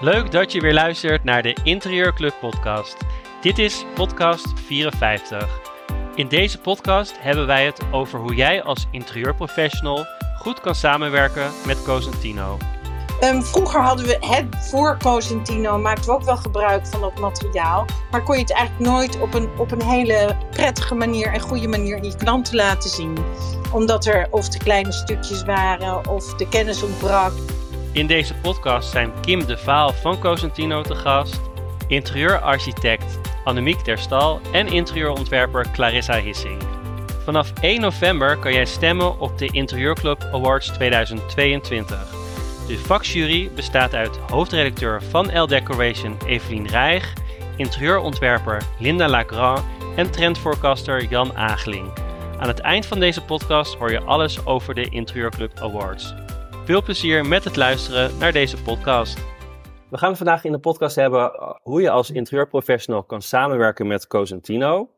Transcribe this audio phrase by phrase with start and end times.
[0.00, 2.96] Leuk dat je weer luistert naar de Interieurclub podcast.
[3.40, 5.60] Dit is podcast 54.
[6.14, 10.06] In deze podcast hebben wij het over hoe jij als interieurprofessional
[10.36, 12.58] goed kan samenwerken met Cosentino.
[13.20, 17.84] Um, vroeger hadden we het voor Cosentino, maakten we ook wel gebruik van dat materiaal.
[18.10, 21.68] Maar kon je het eigenlijk nooit op een, op een hele prettige manier en goede
[21.68, 23.18] manier in je klanten laten zien.
[23.72, 27.32] Omdat er of te kleine stukjes waren of de kennis ontbrak.
[27.92, 31.40] In deze podcast zijn Kim de Vaal van Cosentino te gast,
[31.86, 36.62] interieurarchitect Annemiek Terstal en interieurontwerper Clarissa Hissing.
[37.24, 42.06] Vanaf 1 november kan jij stemmen op de Interieurclub Awards 2022.
[42.66, 47.12] De vakjury bestaat uit hoofdredacteur van L Decoration Evelien Rijg,
[47.56, 49.64] interieurontwerper Linda Lagrand
[49.96, 51.92] en trendvoorkaster Jan Ageling.
[52.38, 56.14] Aan het eind van deze podcast hoor je alles over de Interieurclub Awards.
[56.68, 59.18] Veel plezier met het luisteren naar deze podcast.
[59.90, 64.06] We gaan vandaag in de podcast hebben eh, hoe je als interieurprofessional kan samenwerken met
[64.06, 64.90] Cosentino.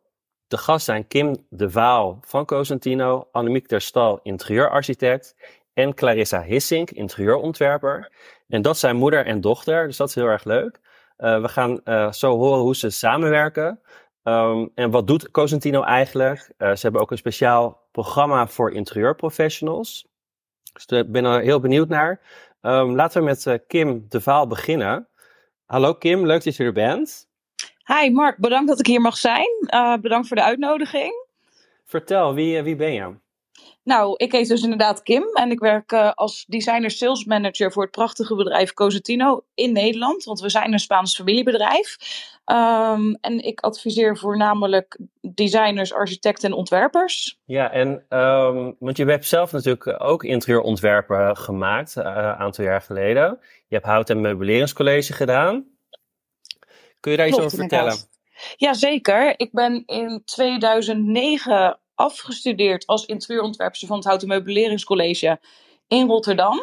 [0.48, 5.36] De gast zijn Kim de Vaal van Cosentino, Annemiek Terstal, interieurarchitect
[5.72, 8.12] en Clarissa Hissink, interieurontwerper.
[8.48, 10.80] En dat zijn moeder en dochter, dus dat is heel erg leuk.
[11.18, 13.80] Uh, we gaan uh, zo horen hoe ze samenwerken.
[14.22, 16.52] Um, en wat doet Cosentino eigenlijk?
[16.58, 20.09] Ze hebben ook een speciaal programma voor interieurprofessionals.
[20.72, 22.20] Dus ik ben er heel benieuwd naar.
[22.62, 25.08] Um, laten we met uh, Kim de Vaal beginnen.
[25.66, 27.28] Hallo Kim, leuk dat je er bent.
[27.84, 29.48] Hi Mark, bedankt dat ik hier mag zijn.
[29.74, 31.26] Uh, bedankt voor de uitnodiging.
[31.84, 33.14] Vertel, wie, wie ben je?
[33.90, 37.82] Nou, ik heet dus inderdaad Kim en ik werk uh, als designer sales manager voor
[37.82, 40.24] het prachtige bedrijf Cosentino in Nederland.
[40.24, 41.96] Want we zijn een Spaans familiebedrijf.
[42.44, 47.38] Um, en ik adviseer voornamelijk designers, architecten en ontwerpers.
[47.44, 52.82] Ja, en um, want je hebt zelf natuurlijk ook interieurontwerpen gemaakt een uh, aantal jaar
[52.82, 53.38] geleden.
[53.68, 55.64] Je hebt hout- en meubeleringscollege gedaan.
[57.00, 57.96] Kun je daar Klopt, iets over vertellen?
[58.56, 59.34] Jazeker.
[59.36, 65.40] Ik ben in 2009 afgestudeerd als interieurontwerper van het Houten Meubeleringscollege
[65.88, 66.60] in Rotterdam.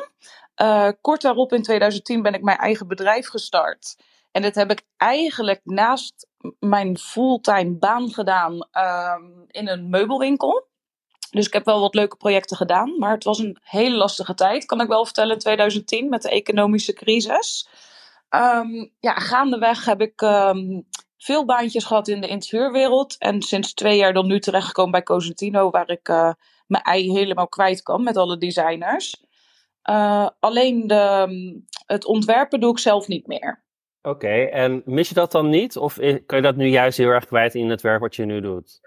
[0.61, 3.95] Uh, kort daarop in 2010 ben ik mijn eigen bedrijf gestart.
[4.31, 6.27] En dat heb ik eigenlijk naast
[6.59, 9.15] mijn fulltime baan gedaan uh,
[9.47, 10.67] in een meubelwinkel.
[11.31, 14.65] Dus ik heb wel wat leuke projecten gedaan, maar het was een hele lastige tijd,
[14.65, 17.69] kan ik wel vertellen, in 2010 met de economische crisis.
[18.29, 23.17] Um, ja, gaandeweg heb ik um, veel baantjes gehad in de interieurwereld.
[23.17, 26.31] En sinds twee jaar dan nu terechtgekomen bij Cosentino, waar ik uh,
[26.67, 29.25] mijn ei helemaal kwijt kan met alle designers.
[29.89, 33.65] Uh, alleen de, het ontwerpen doe ik zelf niet meer.
[34.01, 35.77] Oké, okay, en mis je dat dan niet?
[35.77, 35.95] Of
[36.25, 38.79] kan je dat nu juist heel erg kwijt in het werk wat je nu doet?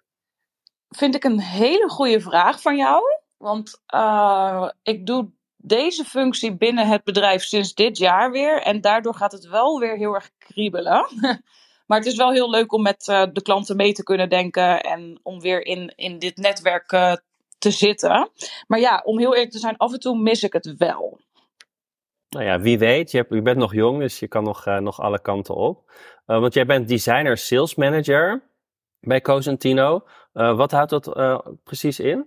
[0.88, 3.02] Vind ik een hele goede vraag van jou.
[3.36, 8.62] Want uh, ik doe deze functie binnen het bedrijf sinds dit jaar weer.
[8.62, 11.06] En daardoor gaat het wel weer heel erg kriebelen.
[11.90, 14.80] Maar het is wel heel leuk om met uh, de klanten mee te kunnen denken
[14.80, 17.12] en om weer in, in dit netwerk uh,
[17.58, 18.30] te zitten.
[18.66, 21.20] Maar ja, om heel eerlijk te zijn, af en toe mis ik het wel.
[22.28, 23.10] Nou ja, wie weet.
[23.10, 25.92] Je, hebt, je bent nog jong, dus je kan nog, uh, nog alle kanten op.
[26.24, 28.42] want jij bent designer sales manager
[29.00, 30.02] bij Cosentino.
[30.32, 31.12] wat houdt dat
[31.64, 32.18] precies in?
[32.18, 32.26] Um,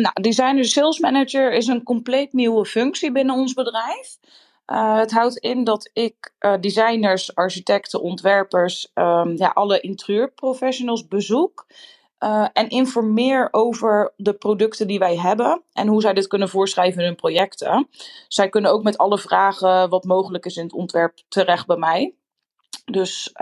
[0.00, 4.18] nou, designer sales manager is een compleet nieuwe functie binnen ons bedrijf.
[4.72, 11.66] Uh, het houdt in dat ik uh, designers, architecten, ontwerpers, um, ja, alle interieurprofessionals bezoek.
[12.20, 17.00] Uh, en informeer over de producten die wij hebben en hoe zij dit kunnen voorschrijven
[17.00, 17.88] in hun projecten.
[18.28, 22.14] Zij kunnen ook met alle vragen wat mogelijk is in het ontwerp terecht bij mij.
[22.84, 23.32] Dus,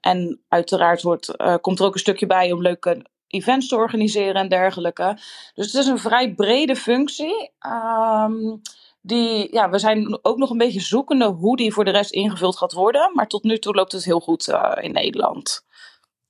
[0.00, 4.48] en uiteraard wordt, komt er ook een stukje bij om leuke events te organiseren en
[4.48, 5.18] dergelijke.
[5.54, 7.50] Dus het is een vrij brede functie.
[7.66, 8.60] Um,
[9.06, 12.56] die, ja, we zijn ook nog een beetje zoekende hoe die voor de rest ingevuld
[12.56, 13.10] gaat worden.
[13.14, 15.64] Maar tot nu toe loopt het heel goed uh, in Nederland.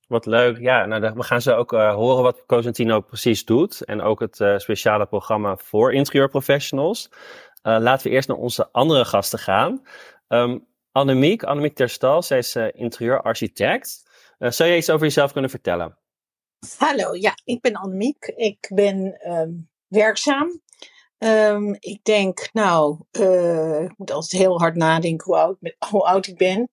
[0.07, 0.59] Wat leuk.
[0.59, 3.85] Ja, nou, we gaan ze ook uh, horen wat Cosentino precies doet.
[3.85, 7.11] En ook het uh, speciale programma voor interieurprofessionals.
[7.63, 9.83] laten we eerst naar onze andere gasten gaan.
[10.29, 14.11] Um, Annemiek, Annemiek Terstal, zij is interieurarchitect.
[14.39, 15.99] zou je iets over jezelf kunnen vertellen?
[16.79, 18.25] Hallo, ja, ik ben Annemiek.
[18.37, 20.61] Ik ben um, werkzaam
[21.19, 25.57] Um, ik denk, nou, uh, ik moet altijd heel hard nadenken hoe oud,
[25.89, 26.71] hoe oud ik ben.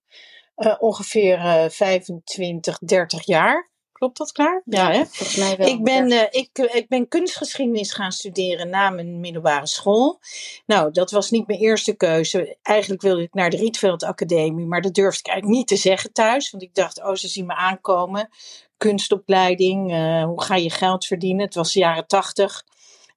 [0.58, 3.72] Uh, ongeveer uh, 25, 30 jaar.
[3.92, 4.62] Klopt dat klaar?
[4.66, 5.06] Ja, hè?
[5.06, 5.68] Volgens mij wel.
[5.68, 10.20] Ik ben, ik, ik ben kunstgeschiedenis gaan studeren na mijn middelbare school.
[10.66, 12.58] Nou, dat was niet mijn eerste keuze.
[12.62, 16.14] Eigenlijk wilde ik naar de Rietveld Academie, maar dat durfde ik eigenlijk niet te zeggen
[16.14, 16.52] thuis.
[16.52, 18.30] Want ik dacht, oh, ze zien me aankomen.
[18.78, 19.92] Kunstopleiding,
[20.26, 21.46] hoe ga je geld verdienen?
[21.46, 22.64] Het was de jaren 80.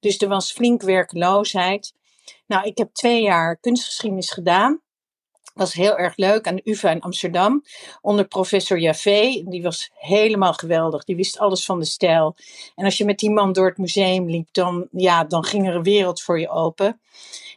[0.07, 1.95] Dus er was flink werkloosheid.
[2.47, 4.81] Nou, ik heb twee jaar kunstgeschiedenis gedaan.
[5.55, 7.65] was heel erg leuk aan de UvA in Amsterdam.
[8.01, 9.43] Onder professor Javé.
[9.45, 11.05] Die was helemaal geweldig.
[11.05, 12.37] Die wist alles van de stijl.
[12.75, 15.75] En als je met die man door het museum liep, dan, ja, dan ging er
[15.75, 17.01] een wereld voor je open.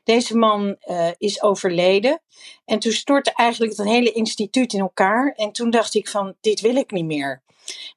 [0.03, 2.21] Deze man uh, is overleden.
[2.65, 5.33] En toen stortte eigenlijk het hele instituut in elkaar.
[5.35, 7.41] En toen dacht ik van, dit wil ik niet meer.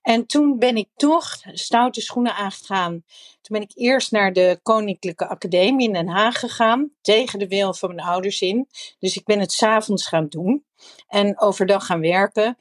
[0.03, 3.05] En toen ben ik toch stoute schoenen aangegaan.
[3.41, 7.75] Toen ben ik eerst naar de Koninklijke Academie in Den Haag gegaan, tegen de wil
[7.75, 8.69] van mijn ouders in.
[8.99, 10.65] Dus ik ben het s'avonds gaan doen
[11.09, 12.59] en overdag gaan werken.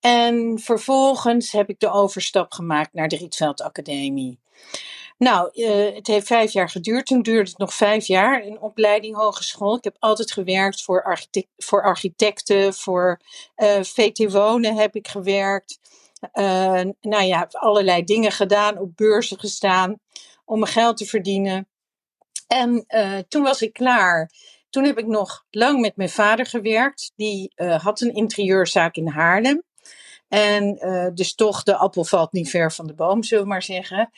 [0.00, 4.38] En vervolgens heb ik de overstap gemaakt naar de Rietveld Academie.
[5.18, 7.06] Nou, uh, het heeft vijf jaar geduurd.
[7.06, 9.76] Toen duurde het nog vijf jaar in opleiding hogeschool.
[9.76, 11.18] Ik heb altijd gewerkt voor,
[11.56, 13.20] voor architecten, voor
[13.54, 15.78] eh, VT Wonen heb ik gewerkt.
[16.32, 20.00] Uh, nou ja, allerlei dingen gedaan, op beurzen gestaan
[20.44, 21.68] om mijn geld te verdienen.
[22.46, 24.30] En uh, toen was ik klaar.
[24.70, 27.12] Toen heb ik nog lang met mijn vader gewerkt.
[27.16, 29.62] Die uh, had een interieurzaak in Haarlem.
[30.28, 30.78] En
[31.14, 34.10] dus toch, de appel valt niet ver van de boom, zullen we maar zeggen.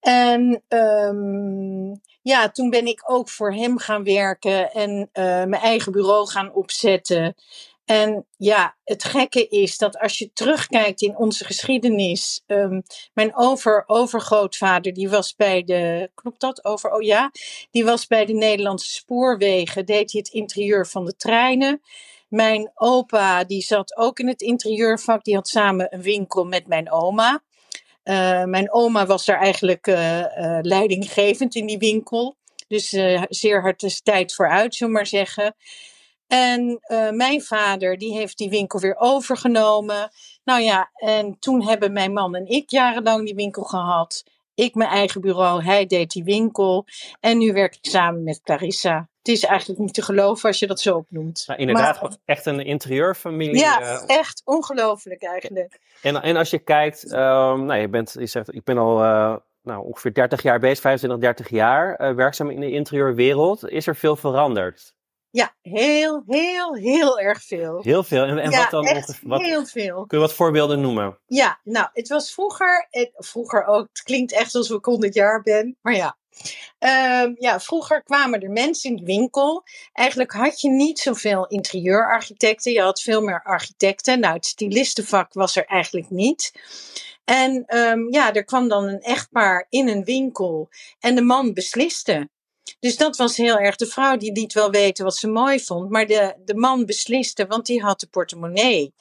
[0.00, 5.08] En um, ja, toen ben ik ook voor hem gaan werken en
[5.48, 7.34] mijn eigen bureau gaan opzetten.
[7.84, 12.82] En ja, het gekke is dat als je terugkijkt in onze geschiedenis, um,
[13.14, 16.64] mijn over, overgrootvader, die was bij de, klopt dat?
[16.64, 17.30] Over, oh ja,
[17.70, 21.80] die was bij de Nederlandse spoorwegen, deed hij het interieur van de treinen.
[22.28, 26.90] Mijn opa, die zat ook in het interieurvak, die had samen een winkel met mijn
[26.90, 27.42] oma.
[28.04, 32.36] Uh, mijn oma was daar eigenlijk uh, uh, leidinggevend in die winkel.
[32.68, 32.88] Dus
[33.28, 35.54] zeer hard tijd vooruit, zullen maar zeggen.
[36.26, 40.10] En uh, mijn vader, die heeft die winkel weer overgenomen.
[40.44, 44.24] Nou ja, en toen hebben mijn man en ik jarenlang die winkel gehad.
[44.54, 46.86] Ik mijn eigen bureau, hij deed die winkel.
[47.20, 49.08] En nu werk ik samen met Clarissa.
[49.18, 51.44] Het is eigenlijk niet te geloven als je dat zo opnoemt.
[51.46, 53.58] Nou, inderdaad, maar, echt een interieurfamilie.
[53.58, 55.80] Ja, uh, echt ongelooflijk eigenlijk.
[56.02, 59.36] En, en als je kijkt, um, nou, je, bent, je zegt, ik ben al uh,
[59.62, 63.68] nou, ongeveer 30 jaar bezig, 25, 30 jaar werkzaam in de interieurwereld.
[63.68, 64.94] Is er veel veranderd?
[65.34, 67.82] Ja, heel, heel, heel erg veel.
[67.82, 68.24] Heel veel.
[68.24, 68.86] En, en ja, wat dan?
[68.86, 70.06] Echt wat, heel veel.
[70.06, 71.18] Kun je wat voorbeelden noemen?
[71.26, 75.42] Ja, nou, het was vroeger, het, vroeger ook, het klinkt echt alsof ik 100 jaar
[75.42, 76.16] ben, maar ja.
[76.78, 79.62] Um, ja, vroeger kwamen er mensen in de winkel.
[79.92, 82.72] Eigenlijk had je niet zoveel interieurarchitecten.
[82.72, 84.20] Je had veel meer architecten.
[84.20, 86.52] Nou, het stilistenvak was er eigenlijk niet.
[87.24, 92.28] En um, ja, er kwam dan een echtpaar in een winkel en de man besliste.
[92.84, 93.76] Dus dat was heel erg.
[93.76, 97.46] De vrouw die liet wel weten wat ze mooi vond, maar de, de man besliste,
[97.46, 98.94] want die had de portemonnee.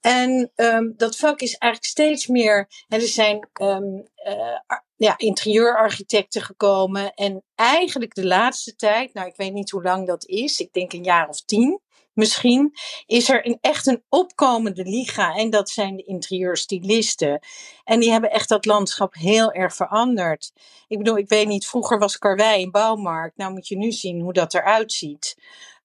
[0.00, 2.68] En um, dat vak is eigenlijk steeds meer.
[2.88, 4.58] Er zijn um, uh,
[4.96, 7.14] ja, interieurarchitecten gekomen.
[7.14, 10.92] En eigenlijk de laatste tijd, nou ik weet niet hoe lang dat is, ik denk
[10.92, 11.80] een jaar of tien
[12.14, 12.72] misschien,
[13.06, 15.34] is er een, echt een opkomende liga.
[15.34, 17.40] En dat zijn de interieurstylisten.
[17.84, 20.52] En die hebben echt dat landschap heel erg veranderd.
[20.88, 23.36] Ik bedoel, ik weet niet, vroeger was Karwei een bouwmarkt.
[23.36, 25.36] Nou moet je nu zien hoe dat eruit ziet.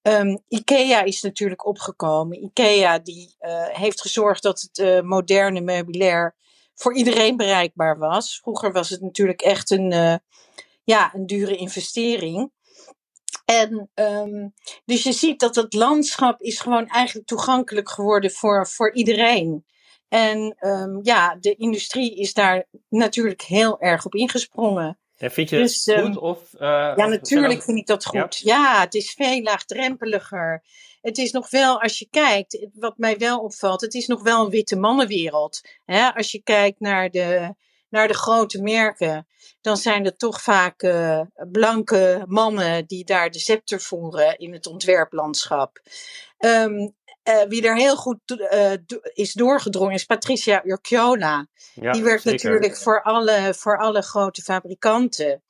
[0.02, 2.42] Um, IKEA is natuurlijk opgekomen.
[2.42, 6.34] IKEA die uh, heeft gezorgd dat het uh, moderne meubilair
[6.74, 8.38] voor iedereen bereikbaar was.
[8.42, 10.14] Vroeger was het natuurlijk echt een, uh,
[10.84, 12.52] ja, een dure investering.
[13.50, 14.52] En um,
[14.84, 19.64] dus je ziet dat het landschap is gewoon eigenlijk toegankelijk geworden voor, voor iedereen.
[20.08, 24.98] En um, ja, de industrie is daar natuurlijk heel erg op ingesprongen.
[25.16, 26.16] En vind je dus, het goed?
[26.16, 26.60] Of, uh,
[26.96, 28.36] ja, natuurlijk vind ik dat goed.
[28.36, 28.56] Ja?
[28.56, 30.64] ja, het is veel laagdrempeliger.
[31.00, 34.44] Het is nog wel, als je kijkt, wat mij wel opvalt, het is nog wel
[34.44, 35.60] een witte mannenwereld.
[35.84, 36.14] Hè?
[36.14, 37.54] Als je kijkt naar de,
[37.90, 39.26] naar de grote merken,
[39.60, 41.20] dan zijn het toch vaak uh,
[41.50, 45.80] blanke mannen die daar de scepter voeren in het ontwerplandschap.
[46.38, 46.94] Um,
[47.24, 48.72] uh, wie er heel goed uh,
[49.12, 51.46] is doorgedrongen is Patricia Urquiola.
[51.74, 52.50] Ja, die werkt zeker.
[52.50, 55.42] natuurlijk voor alle, voor alle grote fabrikanten.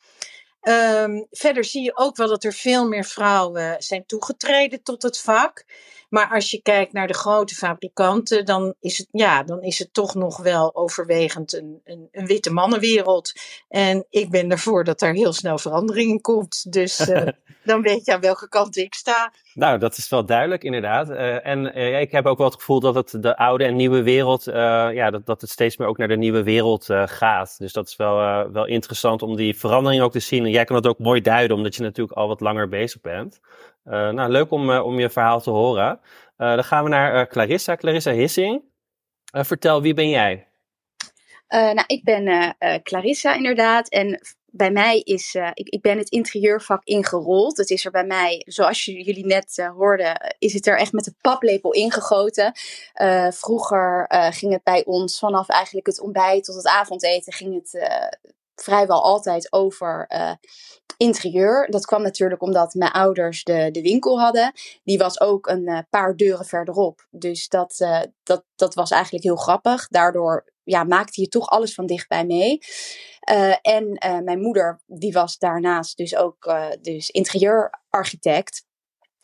[0.62, 5.18] Um, verder zie je ook wel dat er veel meer vrouwen zijn toegetreden tot het
[5.18, 5.64] vak.
[6.10, 9.94] Maar als je kijkt naar de grote fabrikanten, dan is het, ja, dan is het
[9.94, 13.32] toch nog wel overwegend een, een, een witte mannenwereld.
[13.68, 16.72] En ik ben ervoor dat er heel snel verandering in komt.
[16.72, 17.26] Dus uh,
[17.64, 19.32] dan weet je aan welke kant ik sta.
[19.54, 21.10] Nou, dat is wel duidelijk, inderdaad.
[21.10, 24.02] Uh, en uh, ik heb ook wel het gevoel dat het de oude en nieuwe
[24.02, 27.58] wereld, ja, dat, dat het steeds meer ook naar de nieuwe wereld gaat.
[27.58, 28.16] Dus dat is wel,
[28.52, 30.44] wel interessant om die verandering ook te zien.
[30.44, 33.40] En jij kan het ook mooi duiden, omdat je natuurlijk al wat langer bezig bent.
[33.90, 36.00] Uh, nou, leuk om, uh, om je verhaal te horen.
[36.38, 38.62] Uh, dan gaan we naar Clarissa, Clarissa Hissing.
[39.32, 40.48] vertel, wie ben jij?
[41.48, 43.88] nou, ik ben Clarissa inderdaad.
[43.88, 47.56] En bij mij is, ik, ik ben het interieurvak ingerold.
[47.56, 51.14] Het is er bij mij, zoals jullie net hoorden, is het er echt met de
[51.20, 52.52] paplepel ingegoten.
[53.28, 57.80] Vroeger ging het bij ons vanaf eigenlijk het ontbijt tot het avondeten ging het
[58.62, 60.08] vrijwel altijd over
[60.96, 61.66] interieur.
[61.70, 64.52] Dat kwam natuurlijk omdat mijn ouders de, de winkel hadden.
[64.84, 67.06] Die was ook een paar deuren verderop.
[67.10, 67.76] Dus dat,
[68.22, 69.88] dat, dat was eigenlijk heel grappig.
[69.88, 72.58] Daardoor ja, maakte je toch alles van dichtbij mee.
[73.62, 78.64] En mijn moeder, die was daarnaast dus ook dus interieurarchitect.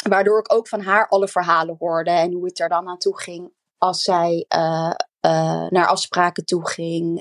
[0.09, 3.21] Waardoor ik ook van haar alle verhalen hoorde en hoe het er dan aan toe
[3.21, 4.47] ging als zij
[5.71, 7.21] naar afspraken toe ging.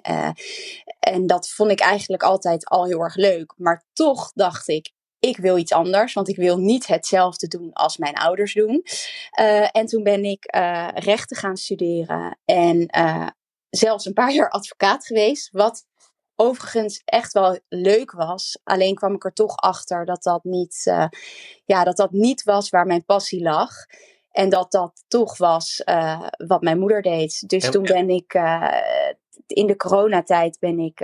[1.00, 3.54] en dat vond ik eigenlijk altijd al heel erg leuk.
[3.58, 7.98] Maar toch dacht ik, ik wil iets anders, want ik wil niet hetzelfde doen als
[7.98, 8.84] mijn ouders doen.
[9.72, 10.46] en toen ben ik
[10.96, 12.90] rechten gaan studeren en
[13.70, 15.50] zelfs een paar jaar advocaat geweest.
[15.52, 15.86] Wat
[16.36, 18.60] overigens echt wel leuk was.
[18.64, 20.84] Alleen kwam ik er toch achter dat dat niet,
[21.66, 23.72] ja, dat dat niet was waar mijn passie lag.
[24.36, 27.50] En dat dat toch was uh, wat mijn moeder deed.
[27.50, 28.74] Dus toen ben ik uh,
[29.48, 31.02] in de coronatijd ben ik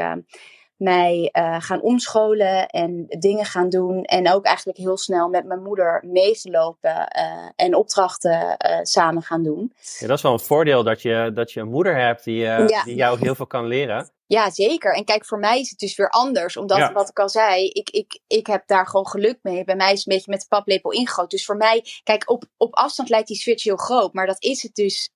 [0.75, 4.03] mij gaan omscholen en dingen gaan doen.
[4.03, 7.07] En ook eigenlijk heel snel met mijn moeder meegelopen
[7.55, 9.73] en opdrachten samen gaan doen.
[9.99, 12.83] Ja, dat is wel een voordeel dat je, dat je een moeder hebt die, ja.
[12.83, 14.09] die jou heel veel kan leren.
[14.31, 14.93] Ja, zeker.
[14.93, 16.57] En kijk, voor mij is het dus weer anders.
[16.57, 19.63] Omdat, wat ik al zei, ik, ik, ik heb daar gewoon geluk mee.
[19.63, 21.29] Bij mij is het een beetje met de paplepel ingegoten.
[21.29, 24.13] Dus voor mij, kijk, op, op afstand lijkt die switch heel groot.
[24.13, 25.09] Maar dat is het dus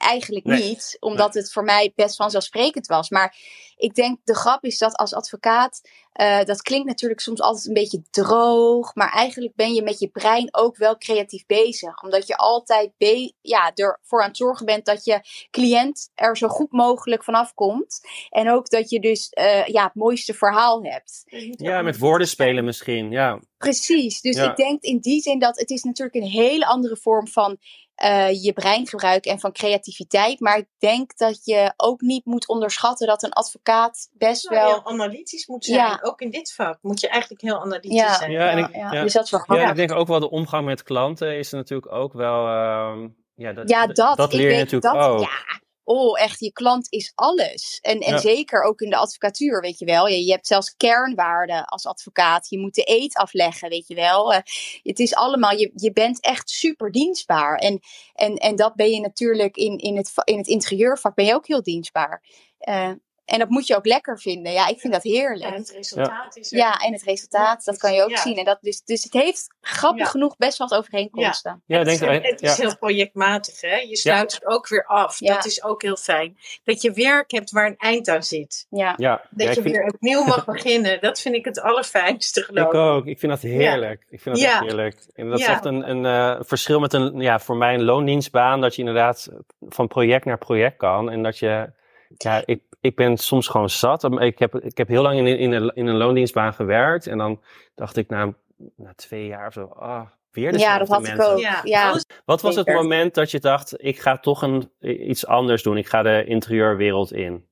[0.00, 3.08] eigenlijk niet, omdat het voor mij best vanzelfsprekend was.
[3.10, 3.36] Maar
[3.76, 5.80] ik denk, de grap is dat als advocaat,
[6.20, 10.08] uh, dat klinkt natuurlijk soms altijd een beetje droog, maar eigenlijk ben je met je
[10.08, 12.02] brein ook wel creatief bezig.
[12.02, 16.48] Omdat je altijd be ja, ervoor aan het zorgen bent dat je cliënt er zo
[16.48, 18.00] goed mogelijk vanaf komt.
[18.30, 21.22] En ook dat je dus uh, ja, het mooiste verhaal hebt.
[21.56, 23.40] Ja, met woorden spelen misschien, ja.
[23.58, 27.28] Precies, dus ik denk in die zin dat het is natuurlijk een hele andere vorm
[27.28, 27.58] van
[28.04, 30.40] uh, je brein gebruiken en van creativiteit.
[30.40, 34.72] Maar ik denk dat je ook niet moet onderschatten dat een advocaat best nou, wel.
[34.74, 35.78] Heel analytisch moet zijn.
[35.78, 35.98] Ja.
[36.02, 38.14] Ook in dit vak moet je eigenlijk heel analytisch ja.
[38.14, 38.30] zijn.
[38.30, 38.90] Ja, en ik, ja.
[38.90, 41.92] Dus dat is wel ja, ik denk ook wel de omgang met klanten is natuurlijk
[41.92, 42.46] ook wel.
[42.46, 43.04] Uh,
[43.34, 45.20] ja, dat, ja, dat, dat leer je natuurlijk dat, ook.
[45.20, 47.78] Ja oh, echt, je klant is alles.
[47.82, 50.06] En, en zeker ook in de advocatuur, weet je wel.
[50.08, 52.48] Je, je hebt zelfs kernwaarden als advocaat.
[52.48, 54.32] Je moet de eet afleggen, weet je wel.
[54.32, 54.38] Uh,
[54.82, 57.56] het is allemaal, je, je bent echt super dienstbaar.
[57.56, 57.80] En,
[58.14, 61.46] en, en dat ben je natuurlijk in, in, het, in het interieurvak ben je ook
[61.46, 62.22] heel dienstbaar.
[62.68, 62.90] Uh,
[63.30, 64.52] en dat moet je ook lekker vinden.
[64.52, 65.44] Ja, ik vind dat heerlijk.
[65.44, 66.58] En het resultaat is er.
[66.58, 68.36] Ja, en het resultaat, dat kan je ook zien.
[68.36, 71.62] En dat, dus, dus het heeft grappig genoeg best wat overeenkomsten.
[71.66, 73.60] Ja, ja denk het, het is heel projectmatig.
[73.60, 73.76] Hè?
[73.76, 75.18] Je sluit het ook weer af.
[75.18, 76.36] Dat is ook heel fijn.
[76.64, 78.66] Dat je werk hebt waar een eind aan zit.
[78.70, 78.94] Ja.
[78.96, 79.22] ja.
[79.30, 81.00] Dat je weer opnieuw mag beginnen.
[81.00, 82.74] Dat vind ik het allerfijnste geloof ik.
[82.74, 83.06] ook.
[83.06, 84.06] Ik vind dat heerlijk.
[84.08, 84.98] Ik vind dat echt heerlijk.
[85.14, 88.60] En dat is echt een, een uh, verschil met een, ja, voor mij een loondienstbaan.
[88.60, 89.28] Dat je inderdaad
[89.68, 91.10] van project naar project kan.
[91.10, 91.70] En dat je,
[92.16, 94.20] ja, ik ik ben soms gewoon zat.
[94.20, 97.06] Ik heb, ik heb heel lang in, in, een, in een loondienstbaan gewerkt.
[97.06, 97.42] En dan
[97.74, 98.34] dacht ik na,
[98.76, 101.18] na twee jaar of zo, ah, weer Ja, dat had mensen.
[101.18, 101.38] ik ook.
[101.38, 101.60] Ja.
[101.64, 102.00] ja.
[102.24, 105.76] Wat was het moment dat je dacht, ik ga toch een, iets anders doen.
[105.76, 107.48] Ik ga de interieurwereld in?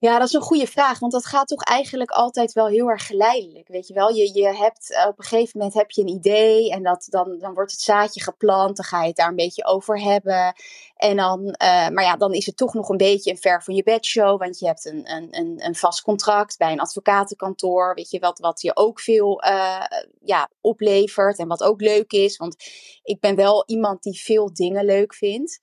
[0.00, 3.06] Ja, dat is een goede vraag, want dat gaat toch eigenlijk altijd wel heel erg
[3.06, 4.14] geleidelijk, weet je wel.
[4.14, 7.38] Je, je hebt, eh, op een gegeven moment heb je een idee en dat, dan,
[7.38, 10.54] dan wordt het zaadje geplant, dan ga je het daar een beetje over hebben.
[10.96, 13.74] En dan, uh, maar ja, dan is het toch nog een beetje een ver van
[13.74, 18.10] je bedshow, want je hebt een, een, een, een vast contract bij een advocatenkantoor, weet
[18.10, 19.84] je, wat, wat je ook veel uh,
[20.20, 22.56] ja, oplevert en wat ook leuk is, want
[23.02, 25.58] ik ben wel iemand die veel dingen leuk vindt.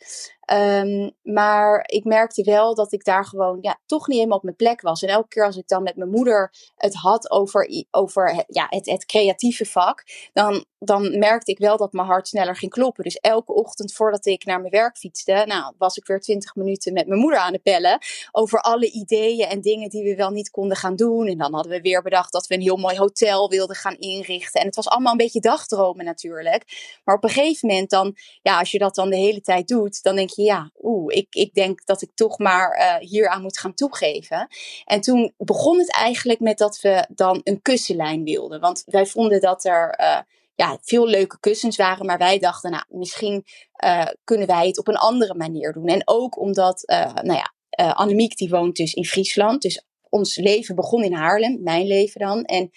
[0.54, 4.56] Um, maar ik merkte wel dat ik daar gewoon ja, toch niet helemaal op mijn
[4.56, 5.02] plek was.
[5.02, 8.86] En elke keer als ik dan met mijn moeder het had over, over ja, het,
[8.86, 13.04] het creatieve vak, dan, dan merkte ik wel dat mijn hart sneller ging kloppen.
[13.04, 16.94] Dus elke ochtend voordat ik naar mijn werk fietste, nou, was ik weer twintig minuten
[16.94, 18.00] met mijn moeder aan het bellen
[18.32, 21.28] over alle ideeën en dingen die we wel niet konden gaan doen.
[21.28, 24.60] En dan hadden we weer bedacht dat we een heel mooi hotel wilden gaan inrichten.
[24.62, 26.64] En het was allemaal een beetje dagdromen natuurlijk.
[27.04, 30.04] Maar op een gegeven moment dan, ja, als je dat dan de hele tijd doet,
[30.04, 33.42] dan denk je, ja, oeh, ik, ik denk dat ik toch maar uh, hier aan
[33.42, 34.48] moet gaan toegeven.
[34.86, 38.60] En toen begon het eigenlijk met dat we dan een kussenlijn wilden.
[38.60, 40.20] Want wij vonden dat er uh,
[40.56, 43.46] ja, veel leuke kussens waren, maar wij dachten, nou, misschien
[43.86, 45.88] uh, kunnen wij het op een andere manier doen.
[45.88, 46.84] En ook omdat,
[47.22, 47.54] nou ja,
[47.94, 52.44] Annemiek die woont dus in Friesland, dus ons leven begon in Haarlem, mijn leven dan.
[52.44, 52.72] En,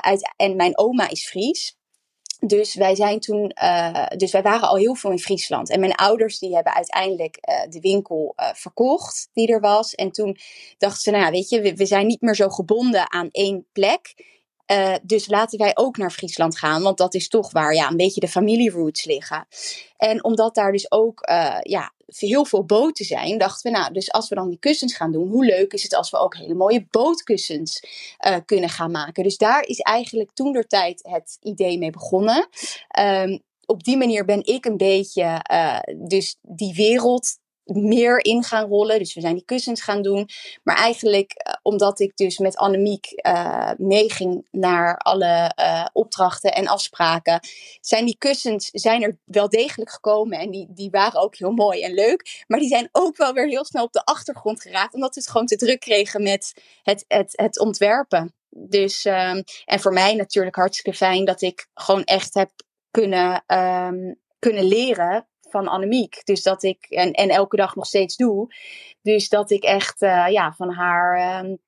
[0.00, 1.77] uit, en mijn oma is Fries.
[2.40, 5.70] Dus wij zijn toen, uh, dus wij waren al heel veel in Friesland.
[5.70, 9.94] En mijn ouders die hebben uiteindelijk uh, de winkel uh, verkocht die er was.
[9.94, 10.36] En toen
[10.78, 13.66] dachten ze, nou ja, weet je, we, we zijn niet meer zo gebonden aan één
[13.72, 14.14] plek.
[15.02, 18.20] dus laten wij ook naar Friesland gaan, want dat is toch waar ja, een beetje
[18.20, 19.46] de familieroots liggen.
[19.96, 21.20] En omdat daar dus ook
[21.62, 25.12] ja, heel veel boten zijn, dachten we, nou, dus als we dan die kussens gaan
[25.12, 27.82] doen, hoe leuk is het als we ook hele mooie bootkussens
[28.26, 29.22] uh, kunnen gaan maken.
[29.22, 32.48] Dus daar is eigenlijk toen der tijd het idee mee begonnen.
[32.98, 37.38] Um, op die manier ben ik een beetje uh, dus die wereld
[37.72, 38.98] meer in gaan rollen.
[38.98, 40.28] Dus we zijn die kussens gaan doen.
[40.62, 46.66] Maar eigenlijk uh, omdat ik dus met Annemiek uh, meeging naar alle uh, opdrachten en
[46.66, 47.40] afspraken,
[47.80, 50.38] zijn die kussens zijn er wel degelijk gekomen.
[50.38, 52.44] En die, die waren ook heel mooi en leuk.
[52.46, 54.94] Maar die zijn ook wel weer heel snel op de achtergrond geraakt.
[54.94, 58.34] Omdat we het gewoon te druk kregen met het, het, het ontwerpen.
[58.50, 62.50] Dus, um, en voor mij natuurlijk hartstikke fijn dat ik gewoon echt heb
[62.90, 66.24] kunnen, um, kunnen leren van Annemiek.
[66.24, 68.54] Dus dat ik, en, en elke dag nog steeds doe.
[69.02, 71.58] Dus dat ik echt uh, ja, van haar, um,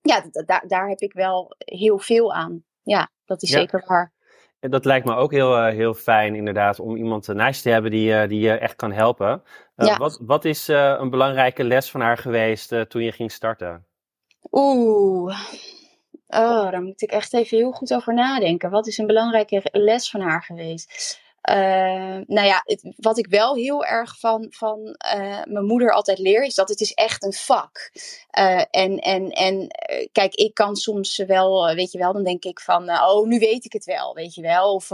[0.00, 2.64] ja, daar, daar heb ik wel heel veel aan.
[2.82, 3.58] Ja, dat is ja.
[3.58, 4.12] zeker waar.
[4.60, 7.90] En dat lijkt me ook heel, uh, heel fijn, inderdaad, om iemand naast te hebben
[7.90, 9.42] die, die je echt kan helpen.
[9.76, 9.96] Ja.
[9.96, 13.86] Wat, wat is een belangrijke les van haar geweest toen je ging starten?
[14.50, 15.38] Oeh.
[16.26, 18.70] Oh, daar moet ik echt even heel goed over nadenken.
[18.70, 21.20] Wat is een belangrijke les van haar geweest?
[21.50, 26.18] Uh, nou ja, het, wat ik wel heel erg van, van uh, mijn moeder altijd
[26.18, 27.90] leer, is dat het is echt een vak.
[28.38, 29.66] Uh, en en, en
[30.12, 33.64] kijk, ik kan soms wel, weet je wel, dan denk ik van, oh, nu weet
[33.64, 34.74] ik het wel, weet je wel.
[34.74, 34.90] Of,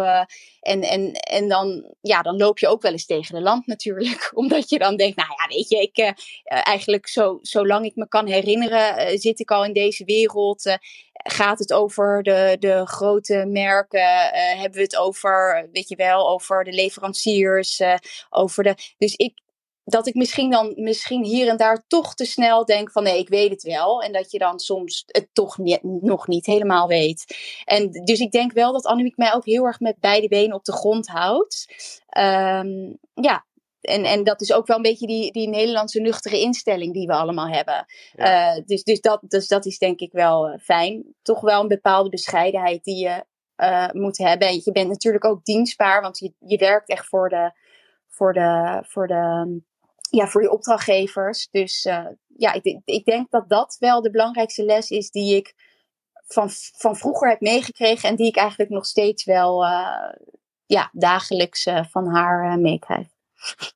[0.60, 4.30] en, en, en dan, ja, dan loop je ook wel eens tegen de lamp natuurlijk.
[4.34, 6.14] Omdat je dan denkt, nou ja, weet je, ik,
[6.44, 10.78] eigenlijk zo, zolang ik me kan herinneren, zit ik al in deze wereld
[11.22, 14.00] gaat het over de, de grote merken?
[14.00, 17.80] Uh, hebben we het over, weet je wel, over de leveranciers?
[17.80, 17.94] Uh,
[18.30, 19.40] over de, dus ik,
[19.84, 23.28] dat ik misschien dan misschien hier en daar toch te snel denk van nee, ik
[23.28, 24.02] weet het wel.
[24.02, 27.24] En dat je dan soms het toch niet, nog niet helemaal weet.
[27.64, 30.64] En dus ik denk wel dat Annemiek mij ook heel erg met beide benen op
[30.64, 31.66] de grond houdt.
[32.18, 33.46] Um, ja,
[33.88, 37.12] en, en dat is ook wel een beetje die, die Nederlandse nuchtere instelling die we
[37.12, 37.86] allemaal hebben.
[38.12, 38.56] Ja.
[38.56, 41.14] Uh, dus, dus, dat, dus dat is denk ik wel uh, fijn.
[41.22, 43.24] Toch wel een bepaalde bescheidenheid die je
[43.56, 44.48] uh, moet hebben.
[44.48, 47.52] En je bent natuurlijk ook dienstbaar, want je, je werkt echt voor de,
[48.08, 49.60] voor de, voor de,
[50.10, 51.48] ja, voor je opdrachtgevers.
[51.50, 51.82] Dus
[52.36, 55.54] ja, ik, ik denk dat dat wel de belangrijkste les is die ik
[56.26, 58.08] van, van vroeger heb meegekregen.
[58.08, 59.64] En die ik eigenlijk nog steeds wel
[60.66, 63.06] ja, dagelijks van haar meekrijg.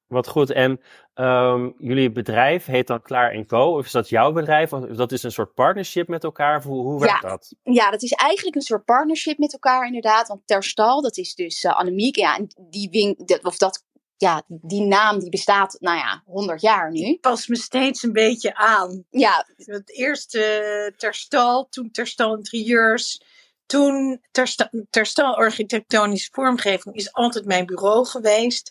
[0.06, 0.50] Wat goed.
[0.50, 0.80] En
[1.14, 3.76] um, jullie bedrijf heet dan Klaar Co.
[3.76, 4.72] Of is dat jouw bedrijf?
[4.72, 6.62] Of dat is een soort partnership met elkaar?
[6.62, 7.54] Hoe, hoe werkt ja, dat?
[7.62, 10.28] Ja, dat is eigenlijk een soort partnership met elkaar inderdaad.
[10.28, 12.16] Want Terstal, dat is dus uh, Annemiek.
[12.16, 13.84] Ja, en die wing, of dat
[14.16, 17.18] ja, die naam die bestaat, nou ja, 100 jaar nu.
[17.20, 19.04] Pas me steeds een beetje aan.
[19.10, 19.46] Ja.
[19.56, 23.22] Het eerste Terstal, toen Terstal Interieurs,
[23.66, 28.70] toen Terstal, terstal Architectonische Vormgeving is altijd mijn bureau geweest.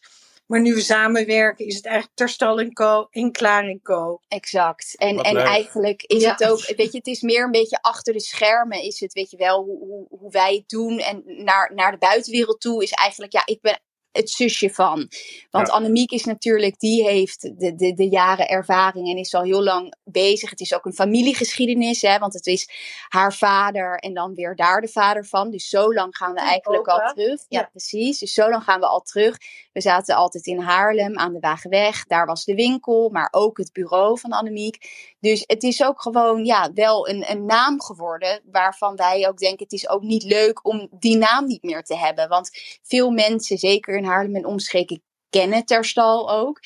[0.51, 3.07] Maar nu we samenwerken, is het eigenlijk Terstal en Co.
[3.09, 4.19] en Klaar en Co.
[4.27, 4.95] Exact.
[4.97, 6.31] En, en eigenlijk is ja.
[6.31, 9.31] het ook, weet je, het is meer een beetje achter de schermen, is het, weet
[9.31, 10.99] je wel, hoe, hoe, hoe wij het doen.
[10.99, 13.81] En naar, naar de buitenwereld toe is eigenlijk, ja, ik ben
[14.11, 15.09] het zusje van.
[15.49, 15.73] Want ja.
[15.73, 19.95] Annemiek is natuurlijk, die heeft de, de, de jaren ervaring en is al heel lang
[20.03, 20.49] bezig.
[20.49, 22.69] Het is ook een familiegeschiedenis, hè, want het is
[23.07, 25.51] haar vader en dan weer daar de vader van.
[25.51, 27.03] Dus zo lang gaan we eigenlijk Opa.
[27.03, 27.45] al terug.
[27.47, 27.67] Ja, Ja.
[27.71, 28.19] precies.
[28.19, 29.37] Dus zo lang gaan we al terug.
[29.73, 32.05] We zaten altijd in Haarlem aan de Wagenweg.
[32.05, 34.89] Daar was de winkel, maar ook het bureau van Annemiek.
[35.19, 39.63] Dus het is ook gewoon ja, wel een, een naam geworden waarvan wij ook denken
[39.63, 42.29] het is ook niet leuk om die naam niet meer te hebben.
[42.29, 42.49] Want
[42.81, 46.59] veel mensen, zeker in Haarlem en omstreken, kennen Terstal ook.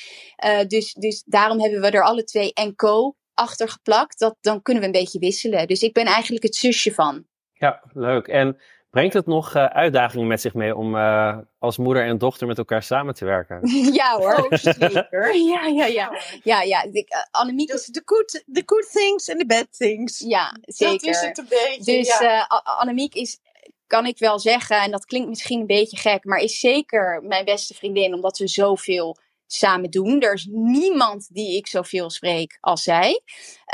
[0.45, 4.19] Uh, dus, dus daarom hebben we er alle twee en co achter geplakt.
[4.19, 5.67] Dat, dan kunnen we een beetje wisselen.
[5.67, 7.26] Dus ik ben eigenlijk het zusje van.
[7.54, 8.28] Ja, leuk.
[8.28, 8.58] En
[8.89, 12.58] brengt het nog uh, uitdagingen met zich mee om uh, als moeder en dochter met
[12.58, 13.60] elkaar samen te werken?
[14.00, 15.36] ja hoor, zeker.
[15.36, 16.19] ja, ja, ja.
[16.43, 16.84] ja, ja.
[16.84, 20.19] Ik, uh, Annemiek Dus the good, the good things and the bad things.
[20.19, 21.06] Ja, zeker.
[21.06, 21.98] Dat is het een beetje.
[21.98, 22.48] Dus ja.
[22.50, 23.39] uh, Annemiek is,
[23.88, 27.45] kan ik wel zeggen, en dat klinkt misschien een beetje gek, maar is zeker mijn
[27.45, 29.17] beste vriendin, omdat we zoveel
[29.48, 30.21] samen doen.
[30.21, 33.21] Er is niemand die ik zoveel spreek als zij.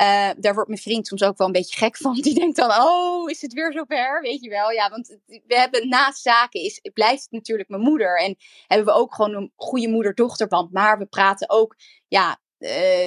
[0.01, 2.13] Uh, daar wordt mijn vriend soms ook wel een beetje gek van.
[2.21, 4.21] Die denkt dan, oh, is het weer zover?
[4.21, 4.71] Weet je wel.
[4.71, 8.19] Ja, want we hebben naast zaken, is, blijft het natuurlijk mijn moeder.
[8.19, 8.35] En
[8.67, 10.71] hebben we ook gewoon een goede moeder-dochterband.
[10.71, 11.75] Maar we praten ook,
[12.07, 12.40] ja,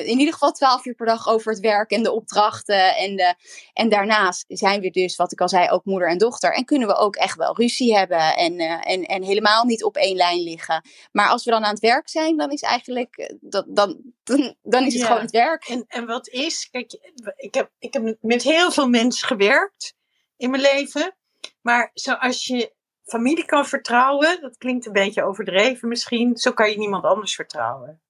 [0.05, 2.97] in ieder geval twaalf uur per dag over het werk en de opdrachten.
[2.97, 3.35] En, de,
[3.73, 6.55] en daarnaast zijn we dus, wat ik al zei, ook moeder en dochter.
[6.55, 10.17] En kunnen we ook echt wel ruzie hebben en, en, en helemaal niet op één
[10.17, 10.83] lijn liggen.
[11.13, 14.85] Maar als we dan aan het werk zijn, dan is eigenlijk, dat, dan, dan, dan
[14.87, 15.65] is het gewoon het werk.
[15.69, 19.95] En, en wat is, kijk, ik heb, ik heb met heel veel mensen gewerkt
[20.37, 21.17] in mijn leven.
[21.61, 22.73] Maar zoals je
[23.05, 28.03] familie kan vertrouwen, dat klinkt een beetje overdreven misschien, zo kan je niemand anders vertrouwen.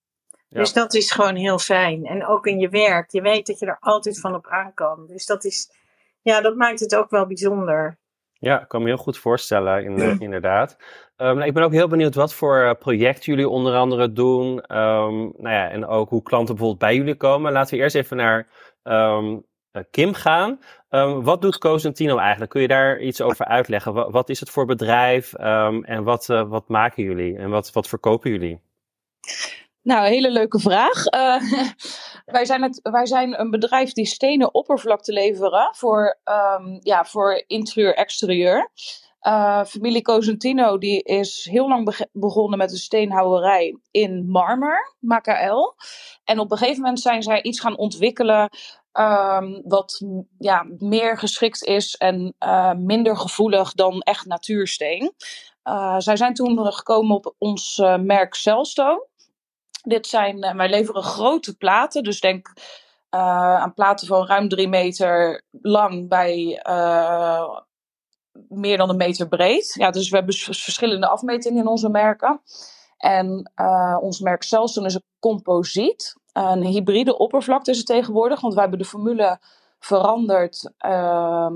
[0.60, 2.04] Dus dat is gewoon heel fijn.
[2.04, 5.06] En ook in je werk, je weet dat je er altijd van op aan kan.
[5.06, 5.70] Dus dat is,
[6.22, 7.98] ja, dat maakt het ook wel bijzonder.
[8.32, 10.76] Ja, ik kan me heel goed voorstellen, in, inderdaad.
[11.16, 14.48] Um, ik ben ook heel benieuwd wat voor uh, projecten jullie onder andere doen.
[14.76, 17.52] Um, nou ja, en ook hoe klanten bijvoorbeeld bij jullie komen.
[17.52, 18.48] Laten we eerst even naar
[18.82, 19.44] um,
[19.90, 20.58] Kim gaan.
[21.22, 22.50] wat doet Cosentino eigenlijk?
[22.50, 23.94] Kun je daar iets over uitleggen?
[23.94, 27.88] Wat, wat is het voor bedrijf en wat, uh, wat maken jullie en wat, wat
[27.88, 28.60] verkopen jullie?
[29.84, 31.06] Nou, hele leuke vraag.
[31.06, 31.70] Uh,
[32.36, 37.44] wij, zijn het, wij zijn een bedrijf die stenen oppervlakte leveren voor, um, ja, voor
[37.46, 38.70] interieur-exterieur.
[39.22, 45.74] Uh, familie Cosentino die is heel lang begonnen met een steenhouwerij in marmer, Macael.
[46.24, 48.50] En op een gegeven moment zijn zij iets gaan ontwikkelen
[48.92, 50.02] um, wat
[50.38, 55.12] ja, meer geschikt is en uh, minder gevoelig dan echt natuursteen.
[55.98, 59.12] Zij zijn toen gekomen op ons merk Celstone.
[59.84, 62.48] Dit zijn, uh, wij leveren grote platen, dus denk
[63.10, 67.58] uh, aan platen van ruim drie meter lang bij uh,
[68.48, 69.74] meer dan een meter breed.
[69.78, 72.40] Ja, dus we hebben verschillende afmetingen in onze merken.
[72.96, 73.52] En
[74.00, 76.16] ons merk Celson is een composiet.
[76.32, 79.38] Een hybride oppervlakte is het tegenwoordig, want wij hebben de formule
[79.78, 81.54] veranderd ehm,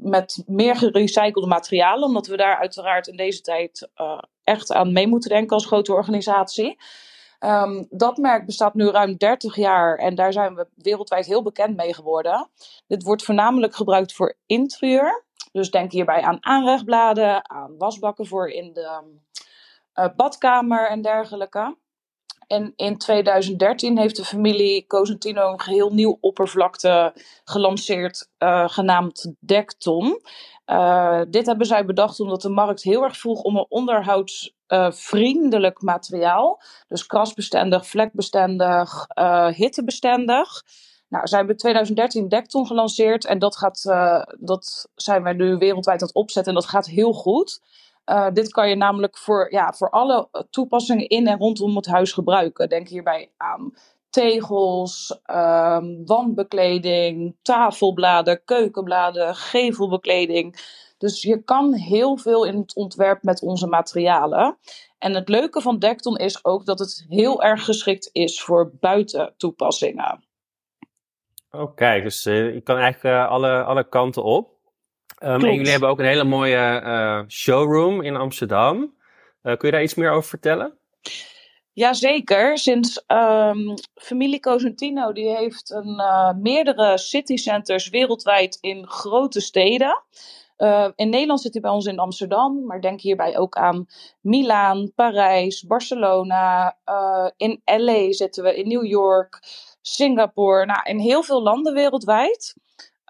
[0.00, 3.88] met meer gerecyclede materialen, omdat we daar uiteraard in deze tijd
[4.44, 6.78] echt aan mee moeten denken als grote organisatie.
[7.40, 11.76] Um, dat merk bestaat nu ruim 30 jaar en daar zijn we wereldwijd heel bekend
[11.76, 12.48] mee geworden.
[12.86, 15.24] Dit wordt voornamelijk gebruikt voor interieur.
[15.52, 19.02] Dus denk hierbij aan aanrechtbladen, aan wasbakken voor in de
[19.94, 21.76] uh, badkamer en dergelijke.
[22.46, 27.12] En in 2013 heeft de familie Cosentino een geheel nieuw oppervlakte
[27.44, 30.20] gelanceerd, uh, genaamd Dekton.
[30.66, 35.70] Uh, dit hebben zij bedacht omdat de markt heel erg vroeg om een onderhoudsvriendelijk uh,
[35.78, 36.62] materiaal.
[36.88, 39.06] Dus krasbestendig, vlekbestendig,
[39.56, 40.64] hittebestendig.
[41.08, 43.82] Nou, zij hebben in 2013 Dekton gelanceerd en dat, gaat,
[44.38, 47.60] dat zijn wij nu wereldwijd aan het opzetten en dat gaat heel goed.
[48.32, 52.68] Dit kan je namelijk voor, ja, voor alle toepassingen in en rondom het huis gebruiken.
[52.68, 53.72] Denk hierbij aan
[54.18, 60.56] tegels, um, wandbekleding, tafelbladen, keukenbladen, gevelbekleding.
[60.98, 64.58] Dus je kan heel veel in het ontwerp met onze materialen.
[64.98, 70.24] En het leuke van Dekton is ook dat het heel erg geschikt is voor buitentoepassingen.
[71.50, 74.50] Oké, dus uh, je kan eigenlijk uh, alle, alle kanten op.
[75.22, 78.96] Um, en jullie hebben ook een hele mooie uh, showroom in Amsterdam.
[79.42, 80.78] Kun je daar iets meer over vertellen?
[81.78, 82.58] Jazeker.
[82.58, 90.02] Sinds um, familie Cosentino die heeft een, uh, meerdere citycenters wereldwijd in grote steden.
[90.96, 93.86] in Nederland zit hij bij ons in Amsterdam, maar denk hierbij ook aan
[94.20, 96.76] Milaan, Parijs, Barcelona.
[97.36, 99.42] in LA zitten we, in New York,
[99.80, 100.66] Singapore.
[100.66, 102.54] Nou, in heel veel landen wereldwijd.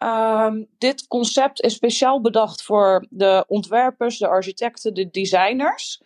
[0.04, 6.00] Um, dit concept is speciaal bedacht voor de ontwerpers, de architecten, de designers.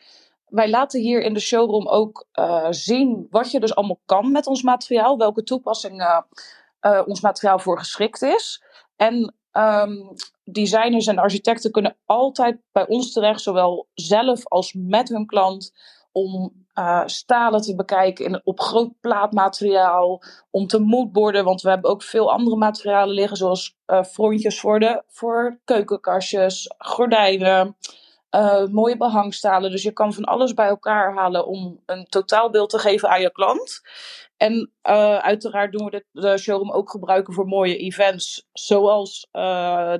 [0.52, 4.46] Wij laten hier in de showroom ook uh, zien wat je dus allemaal kan met
[4.46, 6.26] ons materiaal, welke toepassingen
[6.80, 8.64] uh, ons materiaal voor geschikt is.
[8.96, 15.26] En um, designers en architecten kunnen altijd bij ons terecht, zowel zelf als met hun
[15.26, 15.72] klant,
[16.12, 16.52] om
[17.04, 20.22] stalen te bekijken in, op groot plaatmateriaal.
[20.50, 25.02] Om te moodboarden, want we hebben ook veel andere materialen liggen, zoals frontjes voor, de,
[25.06, 27.76] voor keukenkastjes, gordijnen,
[28.36, 29.70] uh, mooie behangstalen.
[29.70, 33.32] Dus je kan van alles bij elkaar halen om een totaalbeeld te geven aan je
[33.32, 33.82] klant.
[34.36, 34.70] En
[35.22, 39.28] uiteraard doen we dit, de showroom ook gebruiken voor mooie events, zoals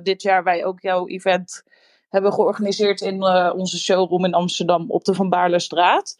[0.03, 1.63] dit jaar wij ook jouw event
[2.09, 6.15] hebben georganiseerd in onze showroom in Amsterdam op de Van Baarlestraat.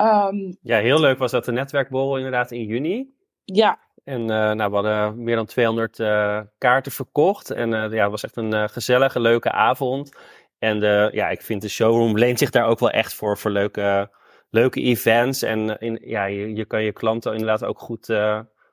[0.00, 3.14] Um, ja, heel leuk was dat de netwerkborrel inderdaad in juni.
[3.44, 3.78] Ja.
[4.04, 7.50] En uh, nou, we hadden meer dan 200 uh, eh, kaarten verkocht.
[7.50, 10.16] En uh, ja, het was echt een gezellige, leuke avond.
[10.58, 10.80] En
[11.12, 14.10] ja, ik vind de showroom leent zich daar ook wel echt voor, voor leuke,
[14.50, 15.42] leuke events.
[15.42, 18.14] En in, ja, je, je kan je klanten inderdaad ook goed,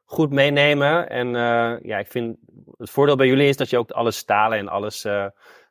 [0.05, 1.09] goed meenemen.
[1.09, 1.27] En
[1.83, 2.37] ja, ik vind
[2.77, 5.07] het voordeel bij jullie is dat je ook alles stalen en alles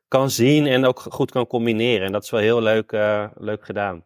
[0.08, 2.06] kan zien en ook goed kan combineren.
[2.06, 2.92] En dat is wel heel leuk,
[3.34, 4.04] leuk gedaan.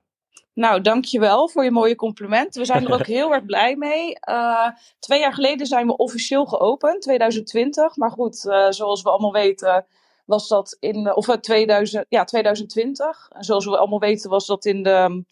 [0.55, 2.55] Nou, dankjewel voor je mooie compliment.
[2.55, 4.17] We zijn er ook heel erg blij mee.
[4.31, 7.97] Uh, twee jaar geleden zijn we officieel geopend, 2020.
[7.97, 9.87] Maar goed, uh, zoals we allemaal weten,
[10.25, 13.29] was dat in, of 2000, ja, 2020.
[13.31, 15.25] En zoals we allemaal weten, was dat in de,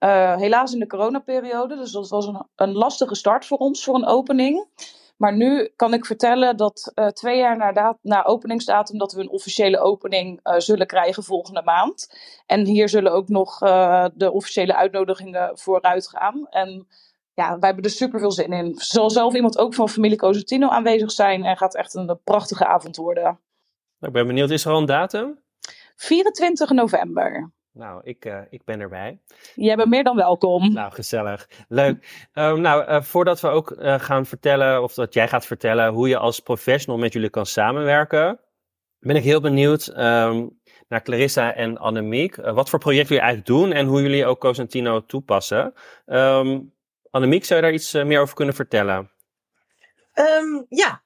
[0.00, 1.76] uh, helaas in de coronaperiode.
[1.76, 4.66] Dus dat was een, een lastige start voor ons, voor een opening.
[5.16, 9.78] Maar nu kan ik vertellen dat twee jaar na, na, openingsdatum dat we een officiële
[9.78, 12.18] opening zullen krijgen volgende maand.
[12.46, 13.58] En hier zullen ook nog
[14.14, 16.46] de officiële uitnodigingen vooruit gaan.
[16.50, 16.86] En
[17.34, 18.74] ja, wij hebben er super veel zin in.
[18.76, 22.96] Zal zelf iemand ook van familie Cosentino aanwezig zijn en gaat echt een prachtige avond
[22.96, 23.38] worden.
[24.04, 25.42] Ik ben benieuwd, is er al een datum?
[25.96, 27.52] 24 november.
[27.72, 29.20] Nou, ik, uh, ik ben erbij.
[29.54, 30.72] Jij bent meer dan welkom.
[30.72, 31.48] Nou, gezellig.
[31.68, 32.28] Leuk.
[32.34, 36.08] Um, nou, uh, voordat we ook uh, gaan vertellen, of dat jij gaat vertellen hoe
[36.08, 38.40] je als professional met jullie kan samenwerken,
[38.98, 42.36] ben ik heel benieuwd um, naar Clarissa en Annemiek.
[42.36, 45.72] wat voor projecten jullie eigenlijk doen en hoe jullie ook Cosentino toepassen.
[46.06, 46.72] Um,
[47.10, 49.10] Annemiek, zou je daar iets meer over kunnen vertellen?
[50.68, 51.03] ja,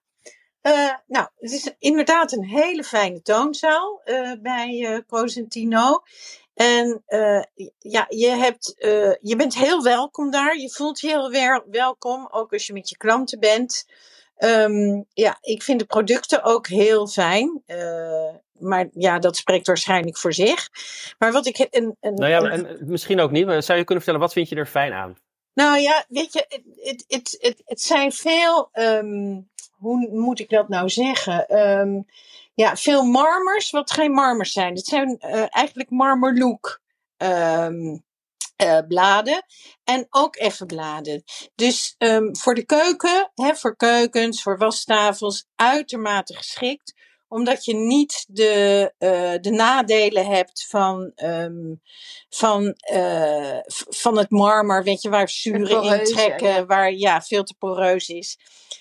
[0.69, 6.03] uh, nou, het is inderdaad een hele fijne toonzaal uh, bij uh, Cosentino.
[6.55, 7.03] En
[7.79, 8.75] ja, je, hebt,
[9.21, 10.57] je bent heel welkom daar.
[10.57, 11.31] Je voelt je heel
[11.71, 13.87] welkom, ook als je met je klanten bent.
[14.39, 17.63] Um, ja, ik vind de producten ook heel fijn.
[18.53, 20.69] maar ja, dat spreekt waarschijnlijk voor zich.
[21.19, 21.67] Maar wat ik.
[21.71, 23.47] Een, een, nou ja, en misschien ook niet.
[23.47, 25.17] Maar zou je kunnen vertellen, wat vind je er fijn aan?
[25.55, 28.69] Nou ja, weet je, het, het, het, het, zijn veel.
[28.73, 31.59] Um, hoe moet ik dat nou zeggen?
[31.59, 32.07] Um,
[32.55, 34.75] ja, veel marmers, wat geen marmers zijn.
[34.75, 36.81] Het zijn uh, eigenlijk marmerlook
[37.17, 38.05] um,
[38.63, 39.45] uh, bladen.
[39.85, 41.23] En ook even bladen.
[41.55, 41.95] Dus
[42.33, 46.95] voor de keuken, hè, voor keukens, voor wastafels, uitermate geschikt
[47.29, 51.83] omdat je niet de, uh, de nadelen hebt van, um,
[52.29, 56.67] van, uh, van het marmer, weet je, waar zuren intrekken, ja.
[56.67, 58.39] waar ja, veel te poreus is.